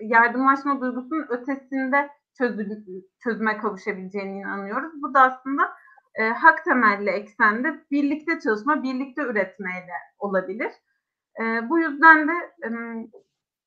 yardımlaşma 0.00 0.80
duygusunun 0.80 1.26
ötesinde 1.28 2.08
çözüm, 2.38 2.84
çözüme 3.24 3.58
kavuşabileceğine 3.58 4.36
inanıyoruz. 4.36 4.92
Bu 5.02 5.14
da 5.14 5.20
aslında 5.20 5.62
e, 6.14 6.28
hak 6.28 6.64
temelli 6.64 7.10
eksende 7.10 7.84
birlikte 7.90 8.40
çalışma, 8.40 8.82
birlikte 8.82 9.22
üretmeyle 9.22 9.94
olabilir. 10.18 10.72
E, 11.40 11.68
bu 11.68 11.78
yüzden 11.78 12.28
de 12.28 12.32
e, 12.64 12.68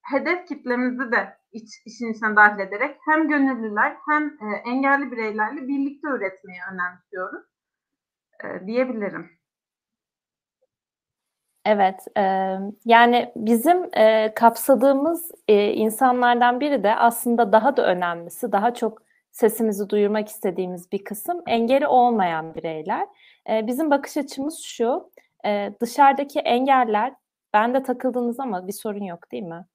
hedef 0.01 0.47
kitlemizi 0.47 1.11
de 1.11 1.37
iç, 1.51 1.69
işin 1.85 2.13
içine 2.13 2.35
dahil 2.35 2.59
ederek 2.59 2.97
hem 3.09 3.27
gönüllüler 3.27 3.97
hem 4.09 4.23
e, 4.23 4.55
engelli 4.65 5.11
bireylerle 5.11 5.67
birlikte 5.67 6.07
üretmeyi 6.07 6.59
önemsiyoruz 6.73 7.45
e, 8.43 8.67
diyebilirim. 8.67 9.40
Evet, 11.65 12.07
e, 12.17 12.21
yani 12.85 13.31
bizim 13.35 13.89
e, 13.97 14.33
kapsadığımız 14.35 15.31
e, 15.47 15.73
insanlardan 15.73 16.59
biri 16.59 16.83
de 16.83 16.95
aslında 16.95 17.51
daha 17.51 17.77
da 17.77 17.85
önemlisi, 17.85 18.51
daha 18.51 18.73
çok 18.73 19.01
sesimizi 19.31 19.89
duyurmak 19.89 20.27
istediğimiz 20.29 20.91
bir 20.91 21.03
kısım 21.03 21.41
engeli 21.47 21.87
olmayan 21.87 22.55
bireyler. 22.55 23.07
E, 23.49 23.67
bizim 23.67 23.91
bakış 23.91 24.17
açımız 24.17 24.59
şu, 24.59 25.11
e, 25.45 25.73
dışarıdaki 25.81 26.39
engeller, 26.39 27.13
ben 27.53 27.73
de 27.73 27.83
takıldınız 27.83 28.39
ama 28.39 28.67
bir 28.67 28.73
sorun 28.73 29.03
yok 29.03 29.31
değil 29.31 29.43
mi? 29.43 29.65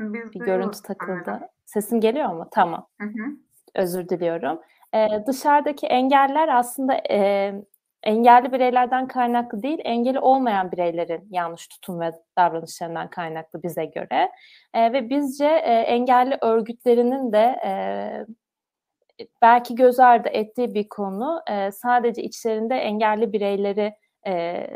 Biz 0.00 0.32
bir 0.32 0.40
görüntü 0.40 0.82
takıldı. 0.82 1.40
Sesim 1.66 2.00
geliyor 2.00 2.28
mu? 2.28 2.48
Tamam. 2.50 2.86
Hı 3.00 3.06
hı. 3.06 3.36
Özür 3.74 4.08
diliyorum. 4.08 4.60
Ee, 4.94 5.08
dışarıdaki 5.26 5.86
engeller 5.86 6.48
aslında 6.48 6.94
e, 7.10 7.54
engelli 8.02 8.52
bireylerden 8.52 9.08
kaynaklı 9.08 9.62
değil, 9.62 9.78
engeli 9.84 10.18
olmayan 10.18 10.72
bireylerin 10.72 11.28
yanlış 11.30 11.68
tutum 11.68 12.00
ve 12.00 12.12
davranışlarından 12.38 13.10
kaynaklı 13.10 13.62
bize 13.62 13.84
göre. 13.84 14.30
E, 14.74 14.92
ve 14.92 15.10
bizce 15.10 15.46
e, 15.46 15.72
engelli 15.72 16.38
örgütlerinin 16.40 17.32
de 17.32 17.60
e, 17.66 17.72
belki 19.42 19.74
göz 19.74 20.00
ardı 20.00 20.28
ettiği 20.28 20.74
bir 20.74 20.88
konu 20.88 21.42
e, 21.50 21.70
sadece 21.70 22.22
içlerinde 22.22 22.74
engelli 22.74 23.32
bireyleri 23.32 23.94
e, 24.26 24.66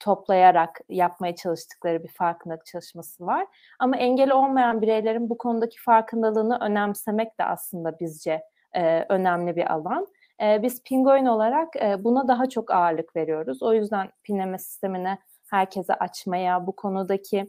toplayarak 0.00 0.80
yapmaya 0.88 1.34
çalıştıkları 1.34 2.04
bir 2.04 2.08
farkındalık 2.08 2.66
çalışması 2.66 3.26
var. 3.26 3.46
Ama 3.78 3.96
engeli 3.96 4.34
olmayan 4.34 4.82
bireylerin 4.82 5.30
bu 5.30 5.38
konudaki 5.38 5.82
farkındalığını 5.82 6.58
önemsemek 6.60 7.38
de 7.40 7.44
aslında 7.44 7.98
bizce 8.00 8.42
e, 8.72 9.06
önemli 9.08 9.56
bir 9.56 9.72
alan. 9.72 10.06
E, 10.42 10.62
biz 10.62 10.82
Pingoin 10.82 11.26
olarak 11.26 11.76
e, 11.76 12.04
buna 12.04 12.28
daha 12.28 12.48
çok 12.48 12.70
ağırlık 12.70 13.16
veriyoruz. 13.16 13.62
O 13.62 13.74
yüzden 13.74 14.08
pinleme 14.22 14.58
sistemini 14.58 15.18
herkese 15.50 15.94
açmaya, 15.94 16.66
bu 16.66 16.76
konudaki 16.76 17.46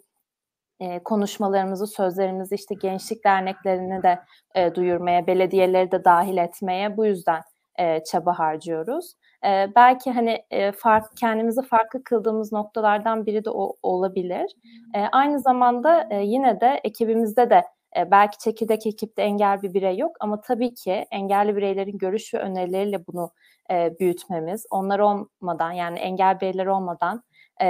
e, 0.79 1.03
konuşmalarımızı, 1.03 1.87
sözlerimizi 1.87 2.55
işte 2.55 2.75
gençlik 2.75 3.23
derneklerini 3.25 4.03
de 4.03 4.19
e, 4.55 4.75
duyurmaya, 4.75 5.27
belediyeleri 5.27 5.91
de 5.91 6.05
dahil 6.05 6.37
etmeye 6.37 6.97
bu 6.97 7.05
yüzden 7.05 7.41
e, 7.79 8.03
çaba 8.03 8.39
harcıyoruz. 8.39 9.13
E, 9.45 9.67
belki 9.75 10.11
hani 10.11 10.43
e, 10.51 10.71
fark 10.71 11.17
kendimizi 11.17 11.61
farklı 11.61 12.03
kıldığımız 12.03 12.51
noktalardan 12.51 13.25
biri 13.25 13.45
de 13.45 13.49
o 13.49 13.75
olabilir. 13.83 14.55
E, 14.95 14.99
aynı 15.01 15.39
zamanda 15.39 16.07
e, 16.11 16.23
yine 16.23 16.61
de 16.61 16.81
ekibimizde 16.83 17.49
de 17.49 17.63
e, 17.97 18.11
belki 18.11 18.37
çekirdek 18.37 18.87
ekipte 18.87 19.21
engel 19.21 19.61
bir 19.61 19.73
birey 19.73 19.97
yok 19.97 20.17
ama 20.19 20.41
tabii 20.41 20.73
ki 20.73 21.05
engelli 21.11 21.55
bireylerin 21.55 21.97
görüş 21.97 22.33
ve 22.33 22.39
önerileriyle 22.39 23.07
bunu 23.07 23.31
e, 23.71 23.99
büyütmemiz, 23.99 24.65
onlar 24.71 24.99
olmadan 24.99 25.71
yani 25.71 25.99
engel 25.99 26.39
bireyler 26.39 26.65
olmadan 26.65 27.23
e, 27.61 27.67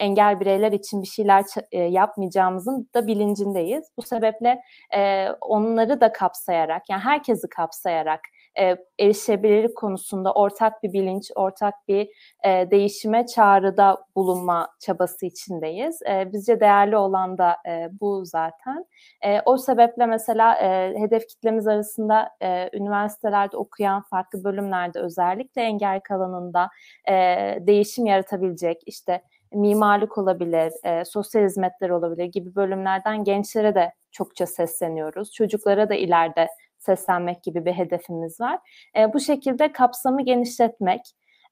engel 0.00 0.40
bireyler 0.40 0.72
için 0.72 1.02
bir 1.02 1.06
şeyler 1.06 1.44
e, 1.72 1.78
yapmayacağımızın 1.78 2.88
da 2.94 3.06
bilincindeyiz. 3.06 3.84
Bu 3.96 4.02
sebeple 4.02 4.60
e, 4.94 5.28
onları 5.40 6.00
da 6.00 6.12
kapsayarak 6.12 6.90
yani 6.90 7.00
herkesi 7.00 7.48
kapsayarak 7.48 8.20
e, 8.58 8.76
erişebilirlik 8.98 9.76
konusunda 9.76 10.32
ortak 10.32 10.82
bir 10.82 10.92
bilinç, 10.92 11.30
ortak 11.34 11.74
bir 11.88 12.08
e, 12.44 12.70
değişime 12.70 13.26
çağrıda 13.26 14.04
bulunma 14.16 14.68
çabası 14.80 15.26
içindeyiz. 15.26 16.02
E, 16.02 16.32
bizce 16.32 16.60
değerli 16.60 16.96
olan 16.96 17.38
da 17.38 17.56
e, 17.68 17.88
bu 18.00 18.24
zaten. 18.24 18.84
E, 19.24 19.40
o 19.44 19.56
sebeple 19.56 20.06
mesela 20.06 20.56
e, 20.56 20.94
hedef 20.98 21.28
kitlemiz 21.28 21.66
arasında 21.66 22.30
e, 22.42 22.70
üniversitelerde 22.72 23.56
okuyan 23.56 24.02
farklı 24.02 24.44
bölümlerde 24.44 25.00
özellikle 25.00 25.62
engel 25.62 26.00
alanında 26.10 26.68
e, 27.08 27.14
değişim 27.60 28.06
yaratabilecek 28.06 28.82
işte 28.86 29.22
mimarlık 29.54 30.18
olabilir, 30.18 30.72
e, 30.84 31.04
sosyal 31.04 31.44
hizmetler 31.44 31.90
olabilir 31.90 32.24
gibi 32.24 32.54
bölümlerden 32.54 33.24
gençlere 33.24 33.74
de 33.74 33.92
çokça 34.12 34.46
sesleniyoruz. 34.46 35.32
Çocuklara 35.32 35.88
da 35.88 35.94
ileride 35.94 36.48
seslenmek 36.80 37.42
gibi 37.42 37.64
bir 37.64 37.72
hedefimiz 37.72 38.40
var. 38.40 38.58
E, 38.96 39.12
bu 39.12 39.20
şekilde 39.20 39.72
kapsamı 39.72 40.22
genişletmek, 40.22 41.00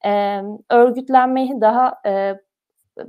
e, 0.05 0.41
örgütlenmeyi 0.69 1.61
daha 1.61 2.01
e, 2.05 2.35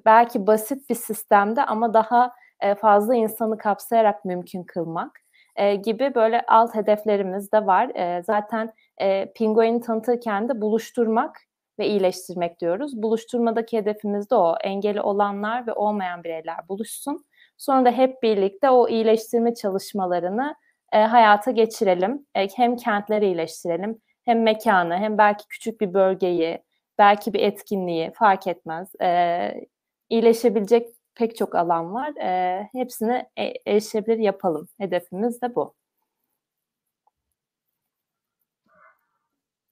belki 0.07 0.47
basit 0.47 0.91
bir 0.91 0.95
sistemde 0.95 1.65
ama 1.65 1.95
daha 1.95 2.33
e, 2.61 2.75
fazla 2.75 3.15
insanı 3.15 3.59
kapsayarak 3.59 4.25
mümkün 4.25 4.65
kılmak 4.65 5.21
e, 5.57 5.75
gibi 5.75 6.15
böyle 6.15 6.43
alt 6.49 6.75
hedeflerimiz 6.75 7.53
de 7.53 7.67
var. 7.67 7.89
E, 7.95 8.23
zaten 8.23 8.73
e, 9.01 9.33
Pinguin'i 9.33 9.81
tanıtırken 9.81 10.49
de 10.49 10.61
buluşturmak 10.61 11.37
ve 11.79 11.87
iyileştirmek 11.87 12.61
diyoruz. 12.61 13.03
Buluşturmadaki 13.03 13.79
hedefimiz 13.79 14.31
de 14.31 14.35
o. 14.35 14.57
Engeli 14.65 15.01
olanlar 15.01 15.67
ve 15.67 15.73
olmayan 15.73 16.25
bireyler 16.25 16.69
buluşsun. 16.69 17.25
Sonra 17.59 17.85
da 17.85 17.91
hep 17.91 18.23
birlikte 18.23 18.71
o 18.71 18.89
iyileştirme 18.89 19.55
çalışmalarını 19.55 20.55
e, 20.93 20.99
hayata 20.99 21.51
geçirelim. 21.51 22.27
E, 22.35 22.49
hem 22.57 22.77
kentleri 22.77 23.27
iyileştirelim, 23.27 23.99
hem 24.25 24.43
mekanı, 24.43 24.97
hem 24.97 25.19
belki 25.19 25.49
küçük 25.49 25.81
bir 25.81 25.95
bölgeyi, 25.95 26.63
belki 26.99 27.33
bir 27.33 27.41
etkinliği 27.41 28.13
fark 28.15 28.47
etmez. 28.47 28.93
E, 29.03 29.69
iyileşebilecek 30.09 30.89
pek 31.15 31.37
çok 31.37 31.55
alan 31.55 31.95
var. 31.95 32.17
E, 32.17 32.69
hepsini 32.73 33.27
e, 33.37 33.53
erişebilir 33.67 34.19
yapalım. 34.19 34.69
Hedefimiz 34.79 35.43
de 35.43 35.55
bu. 35.55 35.75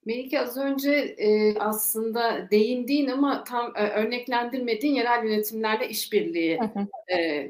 Melike 0.08 0.40
az 0.40 0.56
önce 0.56 0.92
e, 1.18 1.58
aslında 1.58 2.50
değindiğin 2.50 3.08
ama 3.08 3.44
tam 3.44 3.72
e, 3.76 3.88
örneklendirmediğin 3.88 4.94
yerel 4.94 5.25
yönetimlerle 5.25 5.88
işbirliği 5.88 6.58
e, 7.12 7.48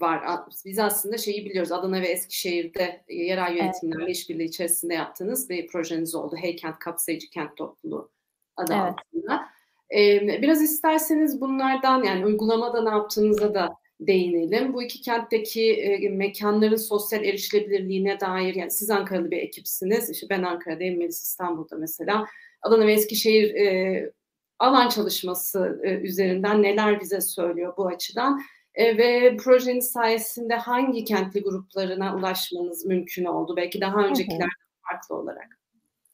var. 0.00 0.40
Biz 0.64 0.78
aslında 0.78 1.18
şeyi 1.18 1.44
biliyoruz. 1.44 1.72
Adana 1.72 2.00
ve 2.00 2.06
Eskişehir'de 2.06 3.04
e, 3.08 3.14
yerel 3.14 3.56
yönetimlerle 3.56 4.04
evet. 4.04 4.16
işbirliği 4.16 4.44
içerisinde 4.44 4.94
yaptığınız 4.94 5.50
bir 5.50 5.66
projeniz 5.66 6.14
oldu. 6.14 6.36
Heykent 6.36 6.78
Kapsayıcı 6.78 7.30
Kent 7.30 7.56
Topluluğu 7.56 8.10
adı 8.56 8.72
evet. 8.72 8.82
altında. 8.82 9.46
Ee, 9.94 10.42
biraz 10.42 10.62
isterseniz 10.62 11.40
bunlardan 11.40 12.02
yani 12.02 12.26
uygulamada 12.26 12.82
ne 12.82 12.90
yaptığınıza 12.90 13.54
da 13.54 13.76
değinelim. 14.00 14.74
Bu 14.74 14.82
iki 14.82 15.00
kentteki 15.00 15.72
e, 15.72 16.08
mekanların 16.08 16.76
sosyal 16.76 17.24
erişilebilirliğine 17.24 18.20
dair 18.20 18.54
yani 18.54 18.70
siz 18.70 18.90
Ankara'lı 18.90 19.30
bir 19.30 19.38
ekipsiniz. 19.38 20.10
İşte 20.10 20.26
ben 20.30 20.42
Ankara'dayım, 20.42 20.98
Melis 20.98 21.22
İstanbul'da 21.22 21.76
mesela. 21.76 22.26
Adana 22.62 22.86
ve 22.86 22.92
Eskişehir 22.92 23.54
e, 23.54 24.10
alan 24.58 24.88
çalışması 24.88 25.80
e, 25.82 25.90
üzerinden 25.90 26.62
neler 26.62 27.00
bize 27.00 27.20
söylüyor 27.20 27.74
bu 27.76 27.86
açıdan 27.86 28.40
e, 28.76 28.98
ve 28.98 29.36
projeniz 29.36 29.90
sayesinde 29.90 30.54
hangi 30.54 31.04
kentli 31.04 31.42
gruplarına 31.42 32.16
ulaşmanız 32.16 32.86
mümkün 32.86 33.24
oldu? 33.24 33.56
Belki 33.56 33.80
daha 33.80 33.96
öncekiler 33.96 34.48
farklı 34.82 35.16
olarak. 35.16 35.58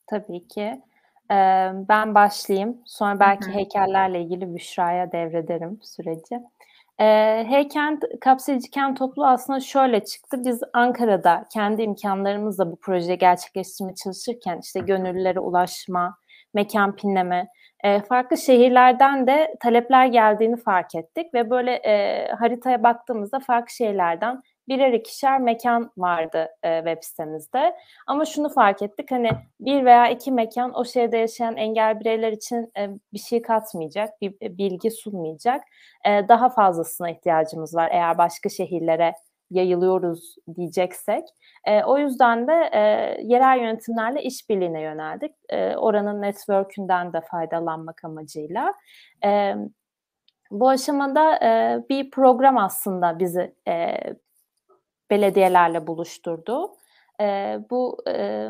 Tabii 0.06 0.48
ki. 0.48 0.80
Ee, 1.30 1.70
ben 1.88 2.14
başlayayım. 2.14 2.78
Sonra 2.86 3.20
belki 3.20 3.46
Hı-hı. 3.46 3.54
heykellerle 3.54 4.20
ilgili 4.20 4.54
Büşra'ya 4.54 5.12
devrederim 5.12 5.78
süreci. 5.82 6.40
Ee, 7.00 7.44
Heykent 7.48 8.04
kapsayıcı 8.20 8.70
kent 8.70 8.98
topluluğu 8.98 9.26
aslında 9.26 9.60
şöyle 9.60 10.04
çıktı. 10.04 10.44
Biz 10.44 10.60
Ankara'da 10.72 11.46
kendi 11.52 11.82
imkanlarımızla 11.82 12.72
bu 12.72 12.76
projeyi 12.76 13.18
gerçekleştirmeye 13.18 13.94
çalışırken 13.94 14.60
işte 14.62 14.80
gönüllülere 14.80 15.40
ulaşma, 15.40 16.16
mekan 16.54 16.96
pinleme, 16.96 17.48
e, 17.82 18.00
farklı 18.00 18.38
şehirlerden 18.38 19.26
de 19.26 19.54
talepler 19.60 20.06
geldiğini 20.06 20.56
fark 20.56 20.94
ettik 20.94 21.34
ve 21.34 21.50
böyle 21.50 21.72
e, 21.72 22.26
haritaya 22.32 22.82
baktığımızda 22.82 23.38
farklı 23.40 23.74
şehirlerden 23.74 24.42
birer 24.68 24.92
ikişer 24.92 25.40
mekan 25.40 25.90
vardı 25.96 26.48
e, 26.62 26.76
web 26.76 26.98
sitemizde. 27.02 27.76
Ama 28.06 28.24
şunu 28.24 28.48
fark 28.48 28.82
ettik 28.82 29.10
hani 29.10 29.30
bir 29.60 29.84
veya 29.84 30.08
iki 30.08 30.32
mekan 30.32 30.74
o 30.74 30.84
şehirde 30.84 31.16
yaşayan 31.16 31.56
engel 31.56 32.00
bireyler 32.00 32.32
için 32.32 32.72
e, 32.78 32.88
bir 33.12 33.18
şey 33.18 33.42
katmayacak, 33.42 34.20
bir 34.20 34.34
bilgi 34.40 34.90
sunmayacak. 34.90 35.62
E, 36.06 36.28
daha 36.28 36.48
fazlasına 36.48 37.10
ihtiyacımız 37.10 37.74
var 37.74 37.88
eğer 37.92 38.18
başka 38.18 38.48
şehirlere 38.48 39.14
yayılıyoruz 39.52 40.36
diyeceksek. 40.56 41.24
E, 41.64 41.84
o 41.84 41.98
yüzden 41.98 42.46
de 42.46 42.70
e, 42.72 42.80
yerel 43.22 43.58
yönetimlerle 43.58 44.22
işbirliğine 44.22 44.80
yöneldik. 44.80 45.32
E, 45.48 45.76
oranın 45.76 46.22
network'ünden 46.22 47.12
de 47.12 47.20
faydalanmak 47.20 48.04
amacıyla. 48.04 48.74
E, 49.24 49.54
bu 50.50 50.68
aşamada 50.68 51.36
e, 51.36 51.80
bir 51.88 52.10
program 52.10 52.58
aslında 52.58 53.18
bizi 53.18 53.54
e, 53.68 53.96
belediyelerle 55.10 55.86
buluşturdu. 55.86 56.70
E, 57.20 57.58
bu 57.70 58.02
e, 58.08 58.48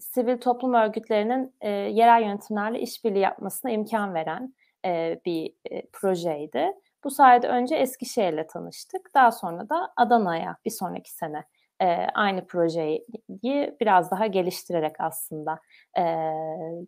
sivil 0.00 0.38
toplum 0.38 0.74
örgütlerinin 0.74 1.54
e, 1.60 1.70
yerel 1.70 2.22
yönetimlerle 2.22 2.80
işbirliği 2.80 3.18
yapmasına 3.20 3.70
imkan 3.70 4.14
veren 4.14 4.54
e, 4.84 5.20
bir 5.26 5.54
e, 5.70 5.86
projeydi. 5.92 6.72
Bu 7.04 7.10
sayede 7.10 7.48
önce 7.48 7.76
Eskişehir'le 7.76 8.46
tanıştık. 8.46 9.14
Daha 9.14 9.32
sonra 9.32 9.68
da 9.68 9.92
Adana'ya 9.96 10.56
bir 10.64 10.70
sonraki 10.70 11.12
sene 11.12 11.44
e, 11.82 11.86
aynı 12.14 12.46
projeyi 12.46 13.06
biraz 13.80 14.10
daha 14.10 14.26
geliştirerek 14.26 14.92
aslında 14.98 15.58
e, 15.98 16.02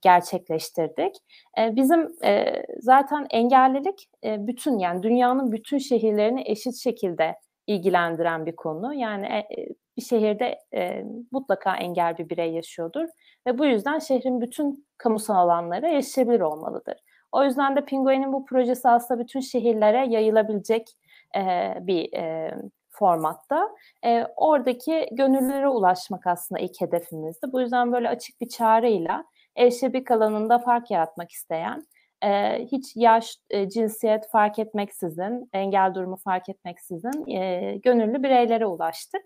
gerçekleştirdik. 0.02 1.16
E, 1.58 1.76
bizim 1.76 2.08
e, 2.24 2.62
zaten 2.78 3.26
engellilik 3.30 4.08
e, 4.24 4.46
bütün 4.46 4.78
yani 4.78 5.02
dünyanın 5.02 5.52
bütün 5.52 5.78
şehirlerini 5.78 6.42
eşit 6.46 6.76
şekilde 6.76 7.34
ilgilendiren 7.66 8.46
bir 8.46 8.56
konu. 8.56 8.94
Yani 8.94 9.26
e, 9.26 9.68
bir 9.96 10.02
şehirde 10.02 10.58
e, 10.74 11.04
mutlaka 11.32 11.76
engel 11.76 12.18
bir 12.18 12.28
birey 12.28 12.52
yaşıyordur 12.52 13.08
ve 13.46 13.58
bu 13.58 13.64
yüzden 13.66 13.98
şehrin 13.98 14.40
bütün 14.40 14.86
kamusal 14.98 15.34
alanları 15.34 15.86
erişilebilir 15.86 16.40
olmalıdır. 16.40 16.94
O 17.34 17.44
yüzden 17.44 17.76
de 17.76 17.84
Penguin'in 17.84 18.32
bu 18.32 18.44
projesi 18.44 18.88
aslında 18.88 19.20
bütün 19.20 19.40
şehirlere 19.40 20.06
yayılabilecek 20.06 20.88
e, 21.36 21.74
bir 21.80 22.12
e, 22.12 22.54
formatta. 22.90 23.68
E, 24.04 24.26
oradaki 24.36 25.08
gönüllülere 25.12 25.68
ulaşmak 25.68 26.26
aslında 26.26 26.60
ilk 26.60 26.80
hedefimizdi. 26.80 27.52
Bu 27.52 27.60
yüzden 27.60 27.92
böyle 27.92 28.08
açık 28.08 28.40
bir 28.40 28.48
çağrıyla 28.48 29.24
erişebilirlik 29.56 30.10
alanında 30.10 30.58
fark 30.58 30.90
yaratmak 30.90 31.30
isteyen, 31.30 31.86
e, 32.24 32.58
hiç 32.72 32.96
yaş, 32.96 33.36
e, 33.50 33.68
cinsiyet 33.68 34.28
fark 34.30 34.58
etmeksizin, 34.58 35.48
engel 35.52 35.94
durumu 35.94 36.16
fark 36.16 36.48
etmeksizin 36.48 37.30
e, 37.30 37.76
gönüllü 37.76 38.22
bireylere 38.22 38.66
ulaştık 38.66 39.22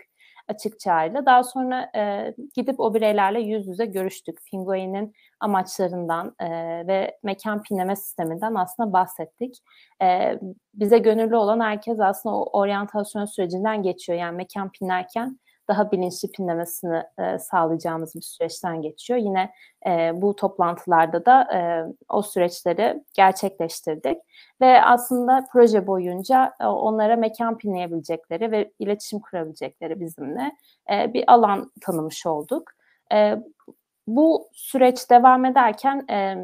açık 0.49 0.81
çağrıyla. 0.81 1.27
Daha 1.27 1.45
sonra 1.45 1.91
e, 1.97 2.35
gidip 2.55 2.81
o 2.81 2.95
bireylerle 2.95 3.41
yüz 3.41 3.67
yüze 3.67 3.87
görüştük. 3.87 4.39
Pinguin'in 4.51 5.13
amaçlarından 5.41 6.35
e, 6.41 6.49
ve 6.87 7.19
mekan 7.23 7.63
pinleme 7.63 7.97
sisteminden 7.97 8.55
aslında 8.55 8.93
bahsettik. 8.93 9.57
E, 10.03 10.39
bize 10.75 10.99
gönüllü 10.99 11.37
olan 11.37 11.61
herkes 11.61 12.01
aslında 12.01 12.37
o 12.37 12.59
oryantasyon 12.61 13.25
sürecinden 13.25 13.83
geçiyor. 13.83 14.19
Yani 14.19 14.37
mekan 14.37 14.71
pinlerken 14.73 15.39
daha 15.69 15.93
bilinçli 15.93 16.31
pinlemesini 16.31 17.03
e, 17.19 17.39
sağlayacağımız 17.39 18.15
bir 18.15 18.21
süreçten 18.21 18.83
geçiyor. 18.83 19.19
Yine 19.19 19.53
e, 19.87 20.13
bu 20.15 20.37
toplantılarda 20.37 21.27
da 21.27 21.43
e, 21.55 21.61
o 22.09 22.23
süreçleri 22.23 23.05
gerçekleştirdik 23.15 24.19
ve 24.61 24.83
aslında 24.83 25.47
proje 25.53 25.87
boyunca 25.87 26.53
e, 26.61 26.67
onlara 26.67 27.17
mekan 27.17 27.59
pinleyebilecekleri 27.59 28.51
ve 28.51 28.73
iletişim 28.79 29.21
kurabilecekleri 29.21 30.01
bizimle 30.01 30.53
e, 30.93 31.13
bir 31.15 31.25
alan 31.33 31.73
tanımış 31.81 32.27
olduk. 32.27 32.71
E, 33.13 33.37
bu 34.07 34.49
süreç 34.53 35.11
devam 35.11 35.45
ederken 35.45 36.07
e, 36.11 36.37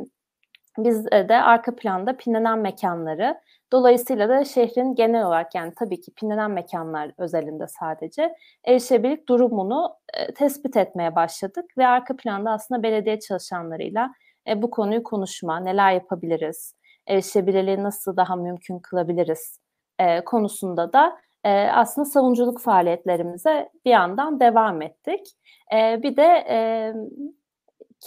biz 0.78 1.04
de 1.10 1.42
arka 1.42 1.76
planda 1.76 2.16
pinlenen 2.16 2.58
mekanları 2.58 3.40
Dolayısıyla 3.74 4.28
da 4.28 4.44
şehrin 4.44 4.94
genel 4.94 5.26
olarak 5.26 5.54
yani 5.54 5.72
tabii 5.78 6.00
ki 6.00 6.14
pinlenen 6.14 6.50
mekanlar 6.50 7.10
özelinde 7.18 7.66
sadece 7.66 8.34
erişebilirlik 8.64 9.28
durumunu 9.28 9.96
e, 10.14 10.34
tespit 10.34 10.76
etmeye 10.76 11.14
başladık 11.14 11.64
ve 11.78 11.86
arka 11.86 12.16
planda 12.16 12.50
aslında 12.50 12.82
belediye 12.82 13.20
çalışanlarıyla 13.20 14.14
e, 14.48 14.62
bu 14.62 14.70
konuyu 14.70 15.02
konuşma, 15.02 15.60
neler 15.60 15.92
yapabiliriz, 15.92 16.74
erişebilirliği 17.06 17.82
nasıl 17.82 18.16
daha 18.16 18.36
mümkün 18.36 18.78
kılabiliriz 18.78 19.60
e, 19.98 20.24
konusunda 20.24 20.92
da 20.92 21.18
e, 21.44 21.50
aslında 21.50 22.04
savunuculuk 22.04 22.60
faaliyetlerimize 22.60 23.70
bir 23.84 23.90
yandan 23.90 24.40
devam 24.40 24.82
ettik. 24.82 25.26
E, 25.74 26.02
bir 26.02 26.16
de 26.16 26.44
e, 26.48 26.92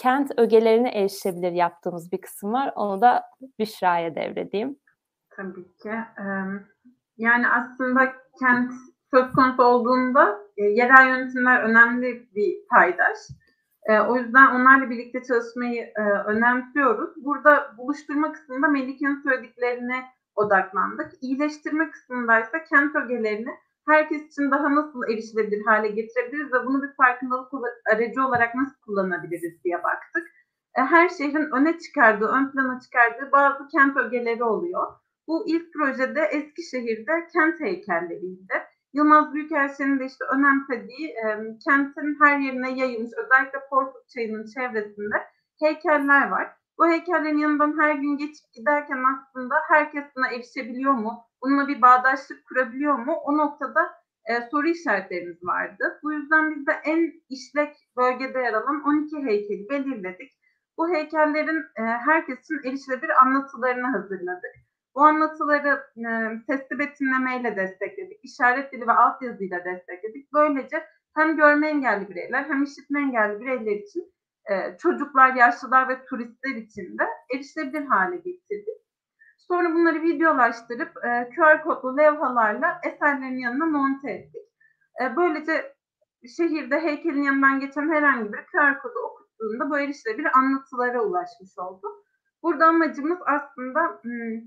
kent 0.02 0.30
ögelerine 0.36 0.88
erişebilir 0.88 1.52
yaptığımız 1.52 2.12
bir 2.12 2.20
kısım 2.20 2.52
var. 2.52 2.72
Onu 2.76 3.00
da 3.00 3.24
Büşra'ya 3.58 4.14
devredeyim. 4.14 4.76
Tabii 5.30 5.76
ki. 5.82 5.92
Yani 7.16 7.48
aslında 7.48 8.12
kent 8.40 8.72
söz 9.14 9.32
konusu 9.32 9.62
olduğunda 9.62 10.38
e, 10.56 10.64
yerel 10.64 11.08
yönetimler 11.08 11.62
önemli 11.62 12.28
bir 12.34 12.66
paydaş. 12.70 13.18
E, 13.82 14.00
o 14.00 14.16
yüzden 14.16 14.54
onlarla 14.54 14.90
birlikte 14.90 15.22
çalışmayı 15.22 15.82
e, 15.82 16.02
önemsiyoruz. 16.26 17.10
Burada 17.24 17.74
buluşturma 17.78 18.32
kısmında 18.32 18.68
Melike'nin 18.68 19.22
söylediklerine 19.22 20.04
odaklandık. 20.34 21.12
İyileştirme 21.20 21.90
kısmındaysa 21.90 22.64
kent 22.64 22.96
ögelerini 22.96 23.50
herkes 23.88 24.26
için 24.26 24.50
daha 24.50 24.74
nasıl 24.74 25.02
erişilebilir 25.12 25.64
hale 25.66 25.88
getirebiliriz 25.88 26.52
ve 26.52 26.66
bunu 26.66 26.82
bir 26.82 26.96
farkındalık 26.96 27.52
aracı 27.92 28.26
olarak 28.26 28.54
nasıl 28.54 28.80
kullanabiliriz 28.80 29.64
diye 29.64 29.82
baktık. 29.82 30.28
Her 30.74 31.08
şehrin 31.08 31.50
öne 31.56 31.78
çıkardığı, 31.78 32.28
ön 32.28 32.50
plana 32.50 32.80
çıkardığı 32.80 33.32
bazı 33.32 33.68
kent 33.68 33.96
ögeleri 33.96 34.44
oluyor. 34.44 34.86
Bu 35.28 35.44
ilk 35.48 35.72
projede 35.72 36.20
Eskişehir'de 36.20 37.12
kent 37.32 37.60
heykelleriydi. 37.60 38.54
Yılmaz 38.92 39.34
Büyükelçi'nin 39.34 39.98
de 40.00 40.04
işte 40.06 40.24
önemsediği 40.24 41.08
e, 41.08 41.24
kentin 41.64 42.16
her 42.22 42.38
yerine 42.38 42.70
yayılmış 42.70 43.10
özellikle 43.16 43.58
Porkut 43.70 44.08
Çayı'nın 44.08 44.46
çevresinde 44.54 45.16
heykeller 45.60 46.30
var. 46.30 46.57
Bu 46.78 46.88
heykellerin 46.88 47.38
yanından 47.38 47.80
her 47.80 47.94
gün 47.94 48.16
geçip 48.16 48.52
giderken 48.52 49.04
aslında 49.04 49.54
herkes 49.68 50.04
buna 50.16 50.28
erişebiliyor 50.28 50.92
mu? 50.92 51.24
Bununla 51.42 51.68
bir 51.68 51.82
bağdaşlık 51.82 52.46
kurabiliyor 52.48 52.94
mu? 52.94 53.12
O 53.12 53.38
noktada 53.38 53.80
e, 54.24 54.40
soru 54.50 54.68
işaretlerimiz 54.68 55.44
vardı. 55.44 56.00
Bu 56.02 56.12
yüzden 56.12 56.54
biz 56.54 56.66
de 56.66 56.72
en 56.84 57.12
işlek 57.28 57.76
bölgede 57.96 58.38
yer 58.38 58.52
alan 58.52 58.82
12 58.84 59.16
heykeli 59.16 59.68
belirledik. 59.70 60.32
Bu 60.78 60.88
heykellerin 60.94 61.62
e, 61.76 61.82
herkes 61.82 62.38
için 62.40 62.68
erişilebilir 62.68 63.22
anlatılarını 63.22 63.86
hazırladık. 63.86 64.54
Bu 64.94 65.02
anlatıları 65.02 65.82
e, 65.96 66.08
sesli 66.46 66.78
betimlemeyle 66.78 67.56
destekledik. 67.56 68.20
işaret 68.22 68.72
dili 68.72 68.86
ve 68.86 68.92
altyazıyla 68.92 69.64
destekledik. 69.64 70.32
Böylece 70.32 70.84
hem 71.14 71.36
görme 71.36 71.68
engelli 71.68 72.08
bireyler 72.08 72.44
hem 72.44 72.62
işitme 72.62 73.00
engelli 73.00 73.40
bireyler 73.40 73.76
için 73.76 74.12
e, 74.50 74.76
çocuklar, 74.78 75.34
yaşlılar 75.34 75.88
ve 75.88 76.04
turistler 76.04 76.54
için 76.54 76.98
de 76.98 77.04
erişilebilir 77.34 77.86
hale 77.86 78.16
getirdik. 78.16 78.78
Sonra 79.38 79.74
bunları 79.74 80.02
videolaştırıp 80.02 81.04
e, 81.04 81.30
QR 81.36 81.62
kodlu 81.62 81.96
levhalarla 81.96 82.80
eserlerin 82.84 83.38
yanına 83.38 83.66
monte 83.66 84.10
ettik. 84.10 84.42
E, 85.02 85.16
böylece 85.16 85.76
şehirde 86.36 86.80
heykelin 86.80 87.22
yanından 87.22 87.60
geçen 87.60 87.92
herhangi 87.92 88.32
bir 88.32 88.38
QR 88.38 88.78
kodu 88.82 88.98
okuttuğunda 88.98 89.70
bu 89.70 89.78
erişilebilir 89.78 90.38
anlatılara 90.38 91.02
ulaşmış 91.02 91.58
oldu. 91.58 91.86
Burada 92.42 92.66
amacımız 92.66 93.18
aslında 93.26 94.00
hmm, 94.02 94.40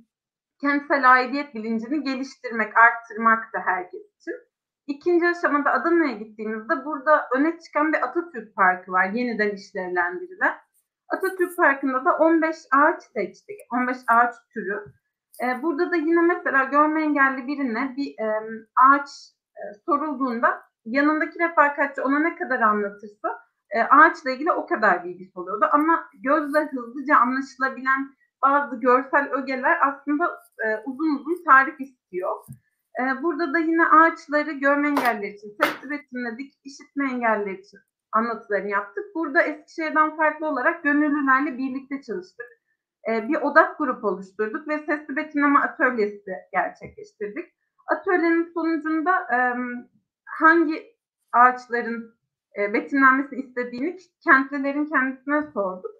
kentsel 0.61 1.11
aidiyet 1.13 1.55
bilincini 1.55 2.03
geliştirmek, 2.03 2.77
arttırmak 2.77 3.53
da 3.53 3.59
herkes 3.59 4.01
için. 4.01 4.50
İkinci 4.87 5.27
aşamada 5.27 5.71
Adana'ya 5.71 6.17
gittiğimizde 6.17 6.85
burada 6.85 7.27
öne 7.35 7.59
çıkan 7.59 7.93
bir 7.93 8.03
Atatürk 8.03 8.55
Parkı 8.55 8.91
var 8.91 9.05
yeniden 9.05 9.49
işlevlendirilen. 9.49 10.53
Atatürk 11.09 11.57
Parkı'nda 11.57 12.05
da 12.05 12.17
15 12.17 12.55
ağaç 12.71 13.03
seçtik, 13.03 13.59
15 13.73 13.97
ağaç 14.07 14.35
türü. 14.53 14.85
Ee, 15.43 15.61
burada 15.61 15.91
da 15.91 15.95
yine 15.95 16.21
mesela 16.21 16.63
görme 16.63 17.03
engelli 17.03 17.47
birine 17.47 17.93
bir 17.97 18.19
e, 18.19 18.27
ağaç 18.85 19.09
e, 19.55 19.61
sorulduğunda 19.85 20.61
yanındaki 20.85 21.39
refakatçi 21.39 22.01
ona 22.01 22.19
ne 22.19 22.35
kadar 22.35 22.59
anlatırsa 22.59 23.39
e, 23.69 23.81
ağaçla 23.83 24.31
ilgili 24.31 24.51
o 24.51 24.65
kadar 24.65 25.03
bilgisi 25.03 25.39
oluyordu. 25.39 25.65
Ama 25.71 26.09
gözle 26.13 26.69
hızlıca 26.71 27.17
anlaşılabilen 27.17 28.11
bazı 28.41 28.79
görsel 28.79 29.29
ögeler 29.31 29.77
aslında 29.81 30.25
e, 30.65 30.77
uzun 30.85 31.15
uzun 31.15 31.43
tarif 31.43 31.81
istiyor. 31.81 32.35
E, 32.99 33.23
burada 33.23 33.54
da 33.54 33.60
yine 33.60 33.86
ağaçları 33.86 34.51
görme 34.51 34.88
engelliler 34.88 35.34
için 35.34 35.58
sesli 35.62 35.89
betimledik, 35.89 36.54
işitme 36.63 37.12
engelliler 37.12 37.58
için 37.58 37.80
anlatılarını 38.12 38.69
yaptık. 38.69 39.04
Burada 39.15 39.41
Eskişehir'den 39.41 40.17
farklı 40.17 40.47
olarak 40.47 40.84
gönüllülerle 40.84 41.58
birlikte 41.58 42.01
çalıştık. 42.01 42.47
E, 43.10 43.27
bir 43.27 43.36
odak 43.36 43.77
grup 43.77 44.04
oluşturduk 44.04 44.67
ve 44.67 44.80
sesli 44.80 45.15
betimleme 45.15 45.60
atölyesi 45.60 46.32
gerçekleştirdik. 46.51 47.54
Atölyenin 47.88 48.51
sonucunda 48.54 49.12
e, 49.12 49.38
hangi 50.25 50.95
ağaçların 51.34 52.15
e, 52.58 52.73
betimlenmesini 52.73 53.39
istediğini 53.39 53.97
kentlilerin 54.23 54.86
kendisine 54.86 55.41
sorduk. 55.54 55.91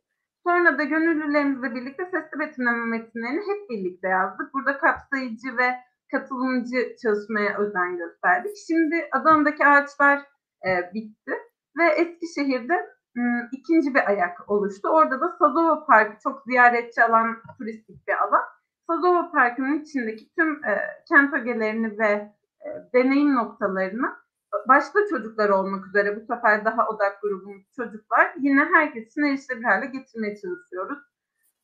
Sonra 0.44 0.78
da 0.78 0.84
gönüllülerimizle 0.84 1.76
birlikte 1.76 2.06
sesli 2.06 2.40
betimleme 2.40 2.86
metinlerini 2.86 3.40
hep 3.40 3.70
birlikte 3.70 4.08
yazdık. 4.08 4.54
Burada 4.54 4.78
kapsayıcı 4.78 5.58
ve 5.58 5.76
katılımcı 6.12 6.96
çalışmaya 7.02 7.58
özen 7.58 7.98
gösterdik. 7.98 8.52
Şimdi 8.68 9.10
Adana'daki 9.12 9.66
ağaçlar 9.66 10.20
e, 10.68 10.94
bitti 10.94 11.32
ve 11.78 11.86
Eskişehir'de 11.86 12.74
m, 13.16 13.50
ikinci 13.52 13.94
bir 13.94 14.10
ayak 14.10 14.50
oluştu. 14.50 14.90
Orada 14.90 15.22
da 15.22 15.36
Sazova 15.40 15.86
Parkı 15.86 16.20
çok 16.24 16.44
ziyaretçi 16.44 17.04
alan 17.04 17.38
turistik 17.58 18.08
bir 18.08 18.14
alan. 18.14 18.44
Sazova 18.88 19.32
Parkı'nın 19.32 19.80
içindeki 19.80 20.34
tüm 20.36 20.66
e, 20.66 20.80
kent 21.10 21.34
ögelerini 21.34 22.00
ve 22.00 22.34
e, 22.66 22.68
deneyim 22.94 23.36
noktalarını 23.36 24.22
başta 24.68 25.00
çocuklar 25.10 25.50
olmak 25.50 25.88
üzere 25.88 26.16
bu 26.16 26.20
sefer 26.20 26.66
daha 26.66 26.88
odak 26.88 27.22
grubumuz 27.22 27.64
çocuklar 27.76 28.34
yine 28.40 28.66
herkes 28.74 29.08
için 29.08 29.22
erişilebilir 29.22 29.66
hale 29.66 29.86
getirmeye 29.86 30.36
çalışıyoruz. 30.36 31.00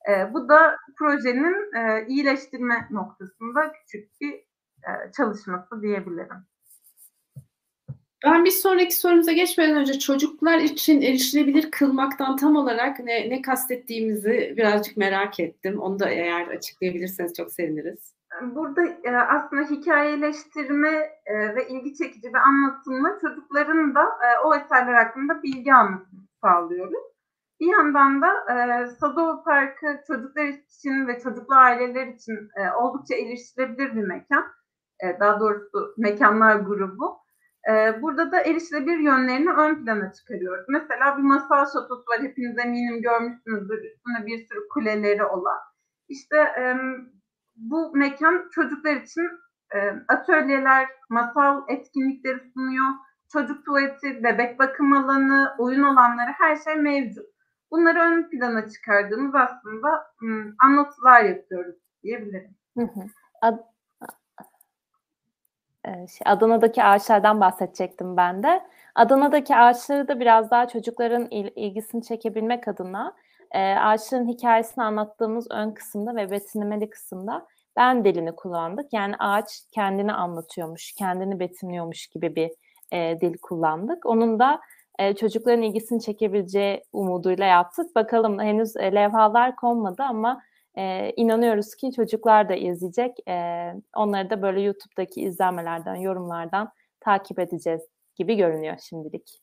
E, 0.08 0.34
bu 0.34 0.50
da 0.50 0.78
projenin 0.98 1.76
e, 1.76 2.06
iyileştirme 2.08 2.88
noktasında 2.92 3.72
küçük 3.72 4.22
bir 4.22 4.34
e, 4.84 5.12
çalışması 5.18 5.82
diyebilirim. 5.82 6.46
Ben 8.26 8.46
bir 8.46 8.52
sonraki 8.52 8.98
sorumuza 8.98 9.32
geçmeden 9.32 9.76
önce 9.76 10.00
çocuklar 10.00 10.58
için 10.58 11.02
erişilebilir 11.02 11.72
kılmaktan 11.72 12.36
tam 12.36 12.56
olarak 12.56 13.00
ne, 13.00 13.30
ne 13.30 13.42
kastettiğimizi 13.42 14.54
birazcık 14.58 14.98
merak 14.98 15.40
ettim. 15.40 15.80
Onu 15.80 16.00
da 16.00 16.10
eğer 16.10 16.48
açıklayabilirseniz 16.48 17.34
çok 17.34 17.52
seviniriz. 17.52 18.14
Burada 18.42 18.86
e, 19.04 19.18
aslında 19.18 19.62
hikayeleştirme 19.62 21.10
e, 21.26 21.56
ve 21.56 21.68
ilgi 21.68 21.94
çekici 21.94 22.28
bir 22.28 22.40
anlatımla 22.40 23.20
çocukların 23.22 23.96
da 23.96 24.02
e, 24.04 24.46
o 24.46 24.56
eserler 24.56 24.94
hakkında 24.94 25.44
bilgi 25.44 25.74
almasını 25.74 26.20
sağlıyoruz. 26.42 27.04
Bir 27.60 27.68
yandan 27.68 28.22
da 28.22 28.28
e, 28.54 28.88
Sadova 28.88 29.44
Parkı 29.44 30.02
çocuklar 30.08 30.46
için 30.46 31.08
ve 31.08 31.20
çocuklu 31.20 31.56
aileler 31.56 32.08
için 32.08 32.50
e, 32.56 32.72
oldukça 32.72 33.16
erişilebilir 33.16 33.96
bir 33.96 34.04
mekan. 34.04 34.46
E, 35.04 35.20
daha 35.20 35.40
doğrusu 35.40 35.94
mekanlar 35.98 36.56
grubu. 36.56 37.18
E, 37.70 38.02
burada 38.02 38.32
da 38.32 38.42
erişilebilir 38.42 39.00
yönlerini 39.00 39.52
ön 39.52 39.86
plana 39.86 40.14
çıkarıyoruz. 40.14 40.66
Mesela 40.70 41.18
bir 41.18 41.24
masal 41.24 41.66
şatosu 41.66 42.04
var. 42.10 42.22
Hepiniz 42.22 42.58
eminim 42.66 43.02
görmüşsünüzdür. 43.02 43.78
Üstünde 43.78 44.26
bir 44.26 44.48
sürü 44.48 44.68
kuleleri 44.74 45.24
olan. 45.24 45.58
İşte 46.10 46.38
e, 46.38 46.76
bu 47.56 47.92
mekan 47.96 48.50
çocuklar 48.52 48.96
için 48.96 49.30
e, 49.76 49.78
atölyeler, 50.08 50.88
masal 51.10 51.62
etkinlikleri 51.68 52.40
sunuyor. 52.54 52.88
Çocuk 53.34 53.66
tuvaleti, 53.66 54.24
bebek 54.24 54.60
bakım 54.60 54.94
alanı, 54.94 55.56
oyun 55.58 55.84
alanları 55.84 56.32
her 56.38 56.56
şey 56.56 56.76
mevcut. 56.76 57.37
Bunları 57.72 58.00
ön 58.00 58.30
plana 58.30 58.70
çıkardığımız 58.70 59.36
aslında 59.36 59.88
m, 60.22 60.54
anlatılar 60.64 61.24
yapıyoruz 61.24 61.76
diyebilirim. 62.04 62.56
Ad 63.42 63.60
şey, 65.88 66.22
Adana'daki 66.26 66.84
ağaçlardan 66.84 67.42
bahsedecektim 67.42 68.18
ben 68.18 68.44
de. 68.44 68.62
Adana'daki 68.96 69.56
ağaçları 69.56 70.08
da 70.08 70.20
biraz 70.20 70.52
daha 70.52 70.68
çocukların 70.68 71.28
il, 71.32 71.52
ilgisini 71.56 72.04
çekebilmek 72.04 72.68
adına 72.68 73.16
e, 73.52 73.76
ağaçların 73.76 74.28
hikayesini 74.28 74.84
anlattığımız 74.84 75.48
ön 75.52 75.72
kısımda 75.72 76.16
ve 76.16 76.32
betimlemeli 76.32 76.90
kısımda 76.90 77.48
ben 77.76 78.06
dilini 78.06 78.36
kullandık. 78.36 78.94
Yani 78.94 79.16
ağaç 79.20 79.62
kendini 79.72 80.14
anlatıyormuş, 80.14 80.92
kendini 80.92 81.40
betimliyormuş 81.40 82.08
gibi 82.08 82.36
bir 82.36 82.52
e, 82.92 83.22
dil 83.22 83.38
kullandık. 83.42 84.06
Onun 84.06 84.40
da 84.40 84.62
e, 85.00 85.16
çocukların 85.16 85.62
ilgisini 85.62 86.02
çekebileceği 86.02 86.84
umuduyla 86.94 87.46
yaptık. 87.46 87.96
Bakalım 87.96 88.40
henüz 88.40 88.78
e, 88.78 88.96
levhalar 88.96 89.56
konmadı 89.56 90.04
ama 90.04 90.42
e, 90.78 91.12
inanıyoruz 91.16 91.76
ki 91.76 91.92
çocuklar 91.92 92.50
da 92.50 92.56
izleyecek. 92.56 93.30
E, 93.30 93.74
onları 93.96 94.30
da 94.30 94.42
böyle 94.42 94.62
YouTube'daki 94.62 95.22
izlenmelerden, 95.22 95.96
yorumlardan 95.96 96.72
takip 97.00 97.40
edeceğiz 97.40 97.82
gibi 98.16 98.36
görünüyor 98.36 98.78
şimdilik. 98.90 99.42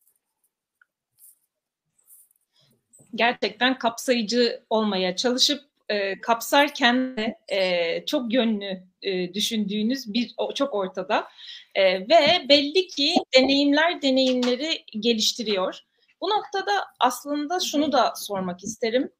Gerçekten 3.14 3.78
kapsayıcı 3.78 4.62
olmaya 4.70 5.16
çalışıp 5.16 5.73
e, 5.88 6.20
kapsarken 6.20 7.16
de 7.16 7.38
e, 7.48 8.06
çok 8.06 8.32
yönlü 8.32 8.82
e, 9.02 9.34
düşündüğünüz 9.34 10.14
bir 10.14 10.34
o, 10.36 10.54
çok 10.54 10.74
ortada 10.74 11.28
e, 11.74 12.00
ve 12.00 12.48
belli 12.48 12.86
ki 12.86 13.14
deneyimler 13.36 14.02
deneyimleri 14.02 14.84
geliştiriyor. 15.00 15.80
Bu 16.20 16.30
noktada 16.30 16.72
aslında 17.00 17.60
şunu 17.60 17.92
da 17.92 18.12
sormak 18.16 18.64
isterim. 18.64 19.10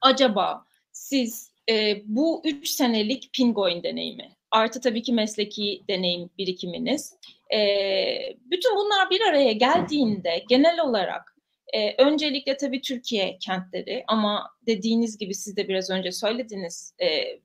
Acaba 0.00 0.64
siz 0.92 1.50
e, 1.70 2.02
bu 2.04 2.42
üç 2.44 2.68
senelik 2.68 3.32
Pingoin 3.32 3.82
deneyimi 3.82 4.36
artı 4.50 4.80
tabii 4.80 5.02
ki 5.02 5.12
mesleki 5.12 5.82
deneyim 5.88 6.30
birikiminiz. 6.38 7.14
E, 7.54 7.58
bütün 8.40 8.76
bunlar 8.76 9.10
bir 9.10 9.20
araya 9.20 9.52
geldiğinde 9.52 10.44
genel 10.48 10.80
olarak 10.80 11.35
e, 11.74 12.04
öncelikle 12.04 12.56
tabii 12.56 12.80
Türkiye 12.80 13.38
kentleri 13.38 14.04
ama 14.06 14.50
dediğiniz 14.66 15.18
gibi 15.18 15.34
siz 15.34 15.56
de 15.56 15.68
biraz 15.68 15.90
önce 15.90 16.12
söylediniz 16.12 16.94
e, 17.02 17.38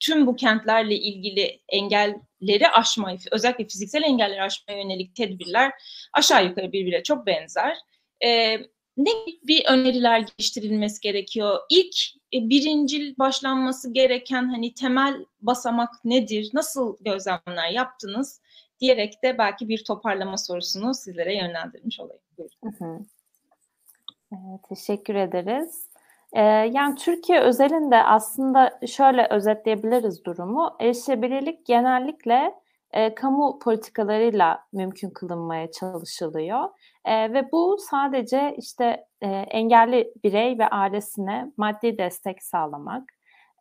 tüm 0.00 0.26
bu 0.26 0.36
kentlerle 0.36 0.94
ilgili 0.94 1.60
engelleri 1.68 2.68
aşma, 2.68 3.14
özellikle 3.30 3.64
fiziksel 3.64 4.02
engelleri 4.02 4.42
aşmaya 4.42 4.82
yönelik 4.82 5.14
tedbirler 5.14 5.72
aşağı 6.12 6.46
yukarı 6.46 6.72
birbirine 6.72 7.02
çok 7.02 7.26
benzer. 7.26 7.76
E, 8.24 8.58
ne 8.96 9.10
bir 9.42 9.64
öneriler 9.64 10.18
geliştirilmesi 10.18 11.00
gerekiyor? 11.00 11.58
İlk 11.70 11.96
e, 12.34 12.48
birincil 12.48 13.14
başlanması 13.18 13.92
gereken 13.92 14.48
hani 14.48 14.74
temel 14.74 15.24
basamak 15.40 16.04
nedir? 16.04 16.50
Nasıl 16.52 16.96
gözlemler 17.00 17.70
yaptınız? 17.70 18.40
Diyerek 18.80 19.22
de 19.22 19.38
belki 19.38 19.68
bir 19.68 19.84
toparlama 19.84 20.36
sorusunu 20.36 20.94
sizlere 20.94 21.36
yönlendirmiş 21.36 22.00
olayım. 22.00 22.22
Buyurun. 22.38 22.56
Hı 22.64 22.84
hı. 22.84 22.98
Teşekkür 24.68 25.14
ederiz. 25.14 25.88
Ee, 26.32 26.42
yani 26.42 26.94
Türkiye 26.94 27.40
özelinde 27.40 28.02
aslında 28.02 28.80
şöyle 28.86 29.26
özetleyebiliriz 29.30 30.24
durumu. 30.24 30.76
Erişebilirlik 30.80 31.66
genellikle 31.66 32.54
e, 32.92 33.14
kamu 33.14 33.58
politikalarıyla 33.58 34.64
mümkün 34.72 35.10
kılınmaya 35.10 35.70
çalışılıyor. 35.70 36.64
E, 37.04 37.32
ve 37.32 37.52
bu 37.52 37.76
sadece 37.90 38.54
işte 38.58 39.04
e, 39.20 39.26
engelli 39.28 40.12
birey 40.24 40.58
ve 40.58 40.68
ailesine 40.68 41.52
maddi 41.56 41.98
destek 41.98 42.42
sağlamak 42.42 43.04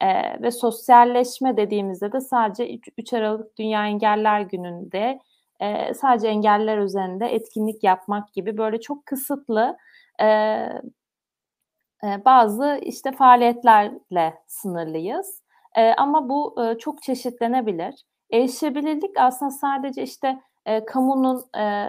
e, 0.02 0.42
ve 0.42 0.52
sosyalleşme 0.52 1.58
dediğimizde 1.58 2.12
de 2.12 2.22
sadece 2.22 2.78
3 2.98 3.14
Aralık 3.14 3.58
Dünya 3.58 3.88
Engeller 3.88 4.42
Günü'nde 4.42 5.20
e, 5.60 5.94
sadece 5.94 6.28
engeller 6.28 6.78
üzerinde 6.78 7.26
etkinlik 7.26 7.84
yapmak 7.84 8.34
gibi 8.34 8.58
böyle 8.58 8.80
çok 8.82 9.06
kısıtlı 9.06 9.78
e, 10.22 10.26
e, 12.04 12.26
bazı 12.26 12.80
işte 12.82 13.12
faaliyetlerle 13.12 14.34
sınırlıyız. 14.48 15.42
E, 15.76 15.94
ama 15.94 16.30
bu 16.30 16.64
e, 16.64 16.78
çok 16.78 17.02
çeşitlenebilir. 17.02 18.06
Erişebilirlik 18.32 19.20
aslında 19.20 19.52
sadece 19.52 20.04
işte 20.04 20.40
e, 20.66 20.86
kamunun 20.86 21.46
e, 21.60 21.88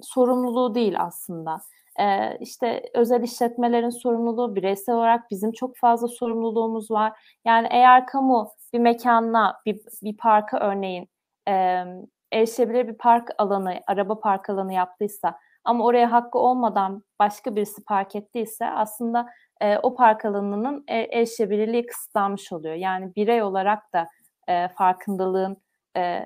sorumluluğu 0.00 0.74
değil 0.74 0.94
aslında. 1.00 1.60
E, 2.00 2.38
işte 2.40 2.82
özel 2.94 3.22
işletmelerin 3.22 3.90
sorumluluğu, 3.90 4.56
bireysel 4.56 4.94
olarak 4.94 5.30
bizim 5.30 5.52
çok 5.52 5.76
fazla 5.76 6.08
sorumluluğumuz 6.08 6.90
var. 6.90 7.38
Yani 7.44 7.68
eğer 7.70 8.06
kamu 8.06 8.52
bir 8.72 8.78
mekanına, 8.78 9.56
bir, 9.66 9.80
bir 10.02 10.16
parka 10.16 10.58
örneğin 10.58 11.08
e, 11.48 11.84
erişebilir 12.32 12.88
bir 12.88 12.98
park 12.98 13.28
alanı, 13.38 13.80
araba 13.86 14.20
park 14.20 14.50
alanı 14.50 14.72
yaptıysa 14.72 15.38
ama 15.64 15.84
oraya 15.84 16.12
hakkı 16.12 16.38
olmadan 16.38 17.02
başka 17.18 17.56
birisi 17.56 17.84
park 17.84 18.16
ettiyse 18.16 18.70
aslında 18.70 19.26
e, 19.60 19.78
o 19.78 19.94
park 19.94 20.24
alanının 20.24 20.84
e, 20.88 20.98
erişebilirliği 20.98 21.86
kısıtlanmış 21.86 22.52
oluyor. 22.52 22.74
Yani 22.74 23.14
birey 23.16 23.42
olarak 23.42 23.92
da 23.92 24.06
e, 24.48 24.68
farkındalığın 24.68 25.56
e, 25.96 26.20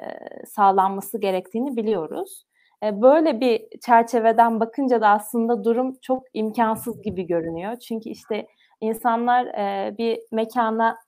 sağlanması 0.47 1.21
gerektiğini 1.21 1.77
biliyoruz. 1.77 2.45
E, 2.85 3.03
böyle 3.03 3.41
bir 3.41 3.63
çerçeveden 3.87 4.61
bakınca 4.61 5.01
da 5.01 5.09
aslında 5.09 5.65
durum 5.65 5.97
çok 6.03 6.23
imkansız 6.35 7.03
gibi 7.03 7.27
görünüyor. 7.27 7.77
Çünkü 7.77 8.09
işte 8.09 8.47
insanlar 8.81 9.47
e, 9.47 9.99
bir 9.99 10.21
mekana 10.33 10.99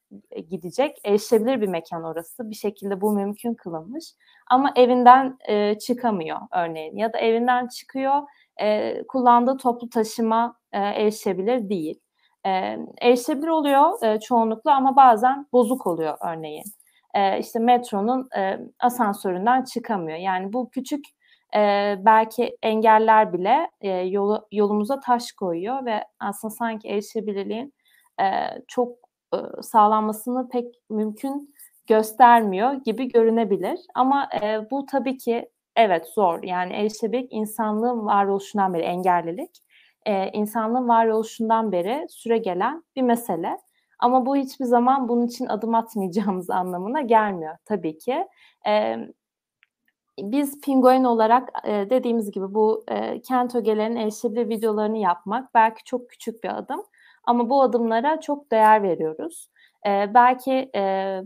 gidecek, 0.50 0.98
erişebilir 1.04 1.60
bir 1.60 1.68
mekan 1.68 2.04
orası. 2.04 2.50
Bir 2.50 2.54
şekilde 2.54 3.00
bu 3.00 3.12
mümkün 3.12 3.54
kılınmış. 3.54 4.04
Ama 4.50 4.72
evinden 4.76 5.38
e, 5.48 5.78
çıkamıyor 5.78 6.38
örneğin 6.52 6.96
ya 6.96 7.12
da 7.12 7.18
evinden 7.18 7.68
çıkıyor, 7.68 8.22
e, 8.60 8.98
kullandığı 9.08 9.56
toplu 9.56 9.88
taşıma 9.88 10.56
e, 10.72 10.78
erişebilir 10.78 11.68
değil. 11.68 12.00
E, 12.46 12.78
erişebilir 13.00 13.48
oluyor 13.48 14.02
e, 14.02 14.20
çoğunlukla 14.20 14.74
ama 14.76 14.96
bazen 14.96 15.46
bozuk 15.52 15.86
oluyor 15.86 16.18
örneğin. 16.20 16.64
E, 17.14 17.38
işte 17.38 17.58
metronun 17.58 18.28
e, 18.36 18.58
asansöründen 18.80 19.64
çıkamıyor. 19.64 20.18
Yani 20.18 20.52
bu 20.52 20.70
küçük 20.70 21.04
e, 21.56 21.94
belki 21.98 22.56
engeller 22.62 23.32
bile 23.32 23.70
e, 23.80 23.90
yolu, 23.90 24.46
yolumuza 24.52 25.00
taş 25.00 25.32
koyuyor 25.32 25.86
ve 25.86 26.04
aslında 26.20 26.54
sanki 26.54 26.88
erişebilirliğin 26.88 27.74
e, 28.20 28.24
çok 28.68 28.90
e, 28.90 29.01
sağlanmasını 29.62 30.48
pek 30.48 30.74
mümkün 30.90 31.54
göstermiyor 31.86 32.72
gibi 32.72 33.08
görünebilir. 33.08 33.80
Ama 33.94 34.28
e, 34.42 34.70
bu 34.70 34.86
tabii 34.86 35.18
ki 35.18 35.48
evet 35.76 36.06
zor. 36.06 36.42
Yani 36.42 36.72
erişebilirlik 36.72 37.32
insanlığın 37.32 38.06
varoluşundan 38.06 38.74
beri 38.74 38.82
engellilik 38.82 39.62
e, 40.06 40.30
insanlığın 40.32 40.88
varoluşundan 40.88 41.72
beri 41.72 42.06
süre 42.10 42.38
gelen 42.38 42.84
bir 42.96 43.02
mesele. 43.02 43.58
Ama 43.98 44.26
bu 44.26 44.36
hiçbir 44.36 44.64
zaman 44.64 45.08
bunun 45.08 45.26
için 45.26 45.46
adım 45.46 45.74
atmayacağımız 45.74 46.50
anlamına 46.50 47.00
gelmiyor 47.00 47.56
tabii 47.64 47.98
ki. 47.98 48.26
E, 48.66 48.96
biz 50.18 50.60
Pinguin 50.60 51.04
olarak 51.04 51.48
e, 51.64 51.90
dediğimiz 51.90 52.30
gibi 52.30 52.54
bu 52.54 52.84
e, 52.88 53.20
kent 53.22 53.54
ögelerinin 53.54 53.96
erişebilir 53.96 54.48
videolarını 54.48 54.98
yapmak 54.98 55.54
belki 55.54 55.84
çok 55.84 56.10
küçük 56.10 56.44
bir 56.44 56.58
adım 56.58 56.82
ama 57.24 57.50
bu 57.50 57.62
adımlara 57.62 58.20
çok 58.20 58.50
değer 58.52 58.82
veriyoruz. 58.82 59.48
E, 59.86 60.14
belki 60.14 60.70
e, 60.74 61.20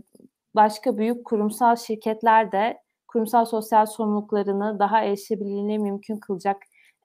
başka 0.55 0.97
büyük 0.97 1.25
kurumsal 1.25 1.75
şirketler 1.75 2.51
de 2.51 2.81
kurumsal 3.07 3.45
sosyal 3.45 3.85
sorumluluklarını 3.85 4.79
daha 4.79 5.03
erişebilirliğini 5.03 5.79
mümkün 5.79 6.17
kılacak 6.17 6.57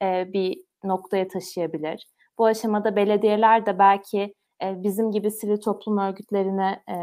e, 0.02 0.32
bir 0.32 0.58
noktaya 0.84 1.28
taşıyabilir. 1.28 2.06
Bu 2.38 2.46
aşamada 2.46 2.96
belediyeler 2.96 3.66
de 3.66 3.78
belki 3.78 4.34
e, 4.62 4.82
bizim 4.82 5.10
gibi 5.10 5.30
sivil 5.30 5.56
toplum 5.56 5.98
örgütlerine 5.98 6.82
e, 6.88 6.96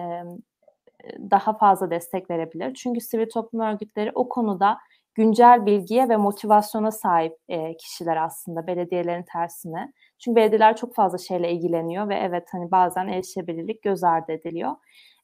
daha 1.31 1.57
fazla 1.57 1.89
destek 1.89 2.29
verebilir. 2.29 2.73
Çünkü 2.73 3.01
sivil 3.01 3.29
toplum 3.29 3.61
örgütleri 3.61 4.11
o 4.15 4.29
konuda 4.29 4.77
güncel 5.15 5.65
bilgiye 5.65 6.09
ve 6.09 6.17
motivasyona 6.17 6.91
sahip 6.91 7.37
e, 7.49 7.77
kişiler 7.77 8.17
aslında 8.17 8.67
belediyelerin 8.67 9.25
tersine. 9.33 9.93
Çünkü 10.19 10.35
belediyeler 10.35 10.75
çok 10.75 10.95
fazla 10.95 11.17
şeyle 11.17 11.51
ilgileniyor 11.51 12.09
ve 12.09 12.15
evet 12.15 12.47
hani 12.51 12.71
bazen 12.71 13.07
erişebilirlik 13.07 13.81
göz 13.81 14.03
ardı 14.03 14.31
ediliyor. 14.31 14.75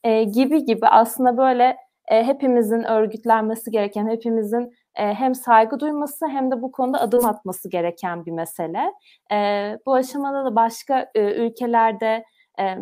E, 0.03 0.23
gibi 0.23 0.65
gibi 0.65 0.88
aslında 0.88 1.38
böyle 1.38 1.77
e, 2.08 2.23
hepimizin 2.23 2.84
örgütlenmesi 2.84 3.71
gereken, 3.71 4.08
hepimizin 4.10 4.73
e, 4.95 5.13
hem 5.13 5.36
saygı 5.36 5.79
duyması 5.79 6.27
hem 6.27 6.51
de 6.51 6.62
bu 6.62 6.71
konuda 6.71 7.01
adım 7.01 7.25
atması 7.25 7.69
gereken 7.69 8.25
bir 8.25 8.31
mesele. 8.31 8.93
E, 9.31 9.38
bu 9.86 9.93
aşamada 9.93 10.45
da 10.45 10.55
başka 10.55 11.12
e, 11.15 11.45
ülkelerde 11.45 12.25
e, 12.60 12.77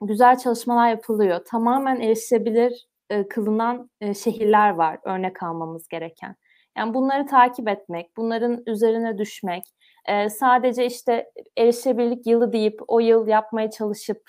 güzel 0.00 0.38
çalışmalar 0.38 0.88
yapılıyor. 0.90 1.40
Tamamen 1.46 2.00
erişebilir 2.00 2.88
e, 3.10 3.28
kılınan 3.28 3.90
e, 4.00 4.14
şehirler 4.14 4.70
var 4.70 4.98
örnek 5.04 5.42
almamız 5.42 5.88
gereken. 5.88 6.36
Yani 6.78 6.94
bunları 6.94 7.26
takip 7.26 7.68
etmek, 7.68 8.16
bunların 8.16 8.62
üzerine 8.66 9.18
düşmek, 9.18 9.62
e, 10.08 10.28
sadece 10.30 10.86
işte 10.86 11.30
erişebilirlik 11.56 12.26
yılı 12.26 12.52
deyip 12.52 12.80
o 12.88 13.00
yıl 13.00 13.26
yapmaya 13.26 13.70
çalışıp 13.70 14.20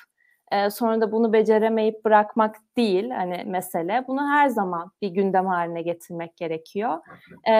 e, 0.51 0.69
sonra 0.69 1.01
da 1.01 1.11
bunu 1.11 1.33
beceremeyip 1.33 2.05
bırakmak 2.05 2.55
değil 2.77 3.09
hani 3.09 3.43
mesele. 3.45 4.03
Bunu 4.07 4.29
her 4.29 4.47
zaman 4.47 4.91
bir 5.01 5.09
gündem 5.09 5.45
haline 5.47 5.81
getirmek 5.81 6.37
gerekiyor. 6.37 6.97
E, 7.49 7.53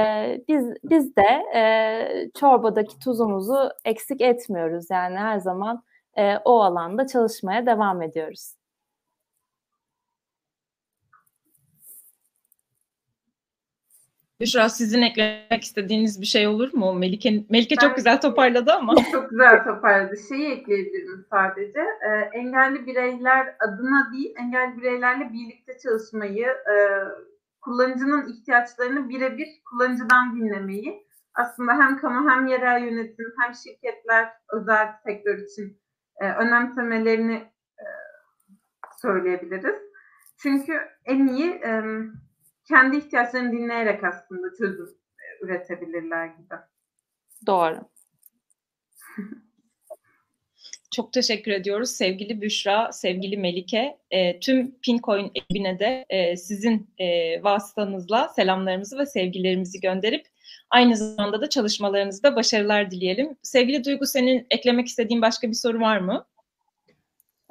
biz 0.48 0.74
biz 0.84 1.16
de 1.16 1.44
e, 1.56 2.32
çorbadaki 2.40 3.00
tuzumuzu 3.00 3.70
eksik 3.86 4.22
etmiyoruz. 4.22 4.86
Yani 4.90 5.18
her 5.18 5.40
zaman 5.40 5.84
e, 6.18 6.38
o 6.38 6.62
alanda 6.62 7.08
çalışmaya 7.08 7.66
devam 7.66 8.02
ediyoruz. 8.02 8.59
Büşra 14.42 14.70
sizin 14.70 15.02
eklemek 15.02 15.64
istediğiniz 15.64 16.22
bir 16.22 16.26
şey 16.26 16.48
olur 16.48 16.74
mu? 16.74 16.94
Melike, 16.94 17.44
Melike 17.50 17.76
çok 17.76 17.96
güzel 17.96 18.22
toparladı 18.22 18.74
ama. 18.74 18.96
Çok 19.12 19.30
güzel 19.30 19.64
toparladı. 19.64 20.16
Şeyi 20.30 20.52
ekleyebilirim 20.52 21.26
sadece. 21.30 21.80
Ee, 21.80 22.30
engelli 22.34 22.88
bireyler 22.88 23.56
adına 23.60 24.14
değil, 24.14 24.36
engelli 24.40 24.78
bireylerle 24.78 25.34
birlikte 25.34 25.78
çalışmayı, 25.84 26.46
e, 26.48 26.76
kullanıcının 27.62 28.34
ihtiyaçlarını 28.34 29.10
birebir 29.10 29.48
kullanıcıdan 29.70 30.36
dinlemeyi 30.36 31.04
aslında 31.34 31.74
hem 31.74 31.98
kamu 31.98 32.30
hem 32.30 32.48
yerel 32.48 32.84
yönetim 32.84 33.26
hem 33.40 33.54
şirketler 33.56 34.30
özel 34.54 34.88
sektör 35.06 35.38
için 35.38 35.82
e, 36.22 36.32
önemsemelerini 36.32 37.36
e, 37.80 37.86
söyleyebiliriz. 39.02 39.80
Çünkü 40.38 40.80
en 41.06 41.28
iyi 41.28 41.52
e, 41.52 41.84
kendi 42.70 42.98
ihtiyaçlarını 42.98 43.52
dinleyerek 43.52 44.04
aslında 44.04 44.54
çözüm 44.58 44.90
e, 45.20 45.46
üretebilirler 45.46 46.26
gibi. 46.26 46.56
Doğru. 47.48 47.80
Çok 50.96 51.14
teşekkür 51.14 51.52
ediyoruz 51.52 51.90
sevgili 51.90 52.42
Büşra, 52.42 52.92
sevgili 52.92 53.38
Melike. 53.38 53.98
E, 54.12 54.40
tüm 54.40 54.80
Pincoin 54.80 55.32
ekibine 55.36 55.80
de 55.80 56.06
e, 56.10 56.38
sizin 56.38 56.90
e, 56.98 57.44
vasıtanızla 57.44 58.28
selamlarımızı 58.28 58.98
ve 58.98 59.06
sevgilerimizi 59.06 59.80
gönderip 59.80 60.28
aynı 60.70 60.98
zamanda 60.98 61.42
da 61.42 61.50
çalışmalarınızda 61.50 62.36
başarılar 62.36 62.92
dileyelim. 62.92 63.38
Sevgili 63.42 63.84
Duygu 63.84 64.06
senin 64.06 64.48
eklemek 64.50 64.88
istediğin 64.88 65.22
başka 65.22 65.48
bir 65.48 65.54
soru 65.54 65.80
var 65.80 65.98
mı? 65.98 66.26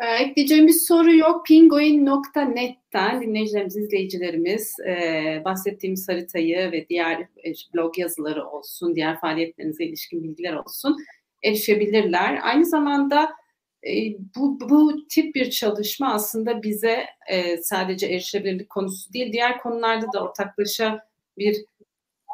Ee, 0.01 0.07
ekleyeceğim 0.07 0.67
bir 0.67 0.73
soru 0.73 1.15
yok. 1.15 1.47
Pinguin.net'ten 1.47 3.21
dinleyicilerimiz, 3.23 3.77
izleyicilerimiz 3.77 4.81
e, 4.81 5.43
bahsettiğimiz 5.45 6.09
haritayı 6.09 6.73
ve 6.73 6.87
diğer 6.89 7.21
e, 7.21 7.53
blog 7.75 7.99
yazıları 7.99 8.47
olsun, 8.47 8.95
diğer 8.95 9.21
faaliyetlerinize 9.21 9.85
ilişkin 9.85 10.23
bilgiler 10.23 10.55
olsun 10.55 10.97
erişebilirler. 11.43 12.39
Aynı 12.43 12.65
zamanda 12.65 13.31
e, 13.87 13.93
bu, 14.37 14.61
bu 14.61 15.07
tip 15.09 15.35
bir 15.35 15.51
çalışma 15.51 16.15
aslında 16.15 16.63
bize 16.63 17.07
e, 17.29 17.57
sadece 17.57 18.07
erişebilirlik 18.07 18.71
konusu 18.71 19.13
değil, 19.13 19.33
diğer 19.33 19.59
konularda 19.59 20.13
da 20.13 20.25
ortaklaşa 20.25 21.09
bir 21.39 21.57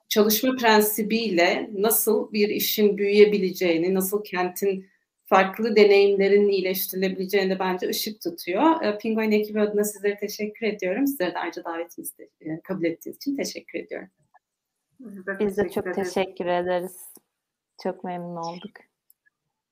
çalışma 0.08 0.56
prensibiyle 0.56 1.70
nasıl 1.72 2.32
bir 2.32 2.48
işin 2.48 2.98
büyüyebileceğini, 2.98 3.94
nasıl 3.94 4.24
kentin 4.24 4.86
farklı 5.24 5.76
deneyimlerin 5.76 6.48
iyileştirilebileceğini 6.48 7.50
de 7.50 7.58
bence 7.58 7.88
ışık 7.88 8.20
tutuyor. 8.20 8.82
E, 8.82 8.98
Penguin 8.98 9.32
ekibi 9.32 9.60
adına 9.60 9.84
sizlere 9.84 10.16
teşekkür 10.16 10.66
ediyorum. 10.66 11.06
Sizlere 11.06 11.34
de 11.34 11.38
ayrıca 11.38 11.64
davetinizi 11.64 12.18
de, 12.18 12.30
e, 12.40 12.60
kabul 12.60 12.84
ettiğiniz 12.84 13.16
için 13.16 13.36
teşekkür 13.36 13.78
ediyorum. 13.78 14.08
Biz 15.40 15.56
de 15.56 15.68
çok 15.68 15.94
teşekkür 15.94 16.46
ederiz. 16.46 16.96
Çok 17.82 18.04
memnun 18.04 18.36
olduk. 18.36 18.93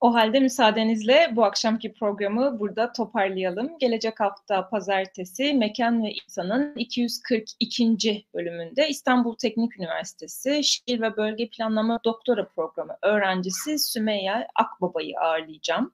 O 0.03 0.15
halde 0.15 0.41
müsaadenizle 0.41 1.33
bu 1.37 1.45
akşamki 1.45 1.93
programı 1.93 2.61
burada 2.61 2.93
toparlayalım. 2.93 3.79
Gelecek 3.79 4.21
hafta 4.21 4.69
pazartesi 4.69 5.55
Mekan 5.55 6.05
ve 6.05 6.13
İnsan'ın 6.13 6.75
242. 6.77 8.27
bölümünde 8.35 8.89
İstanbul 8.89 9.37
Teknik 9.37 9.77
Üniversitesi 9.79 10.65
Şehir 10.65 11.01
ve 11.01 11.17
Bölge 11.17 11.49
Planlama 11.49 12.01
Doktora 12.05 12.49
Programı 12.49 12.97
öğrencisi 13.03 13.79
Sümeyye 13.79 14.49
Akbaba'yı 14.55 15.19
ağırlayacağım. 15.21 15.93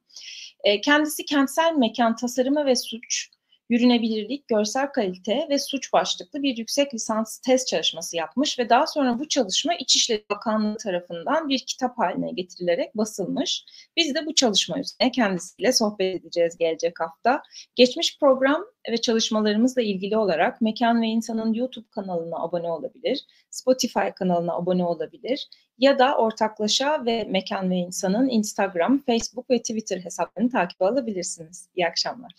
E, 0.64 0.80
kendisi 0.80 1.24
kentsel 1.24 1.72
mekan 1.72 2.16
tasarımı 2.16 2.66
ve 2.66 2.76
suç, 2.76 3.30
yürünebilirlik, 3.68 4.48
görsel 4.48 4.92
kalite 4.92 5.46
ve 5.50 5.58
suç 5.58 5.92
başlıklı 5.92 6.42
bir 6.42 6.56
yüksek 6.56 6.94
lisans 6.94 7.38
test 7.38 7.68
çalışması 7.68 8.16
yapmış 8.16 8.58
ve 8.58 8.68
daha 8.68 8.86
sonra 8.86 9.18
bu 9.18 9.28
çalışma 9.28 9.74
İçişleri 9.74 10.24
Bakanlığı 10.30 10.76
tarafından 10.76 11.48
bir 11.48 11.58
kitap 11.58 11.98
haline 11.98 12.32
getirilerek 12.32 12.96
basılmış. 12.96 13.64
Biz 13.96 14.14
de 14.14 14.26
bu 14.26 14.34
çalışma 14.34 14.78
üzerine 14.78 15.12
kendisiyle 15.12 15.72
sohbet 15.72 16.20
edeceğiz 16.20 16.56
gelecek 16.56 17.00
hafta. 17.00 17.42
Geçmiş 17.74 18.18
program 18.18 18.64
ve 18.90 18.96
çalışmalarımızla 18.96 19.82
ilgili 19.82 20.16
olarak 20.16 20.60
Mekan 20.60 21.02
ve 21.02 21.06
İnsan'ın 21.06 21.52
YouTube 21.52 21.88
kanalına 21.90 22.36
abone 22.36 22.70
olabilir, 22.70 23.24
Spotify 23.50 24.08
kanalına 24.16 24.54
abone 24.54 24.84
olabilir 24.84 25.48
ya 25.78 25.98
da 25.98 26.16
ortaklaşa 26.16 27.04
ve 27.06 27.24
Mekan 27.24 27.70
ve 27.70 27.76
İnsan'ın 27.76 28.28
Instagram, 28.28 29.02
Facebook 29.06 29.50
ve 29.50 29.58
Twitter 29.58 30.00
hesaplarını 30.00 30.50
takip 30.50 30.82
alabilirsiniz. 30.82 31.68
İyi 31.74 31.86
akşamlar. 31.86 32.32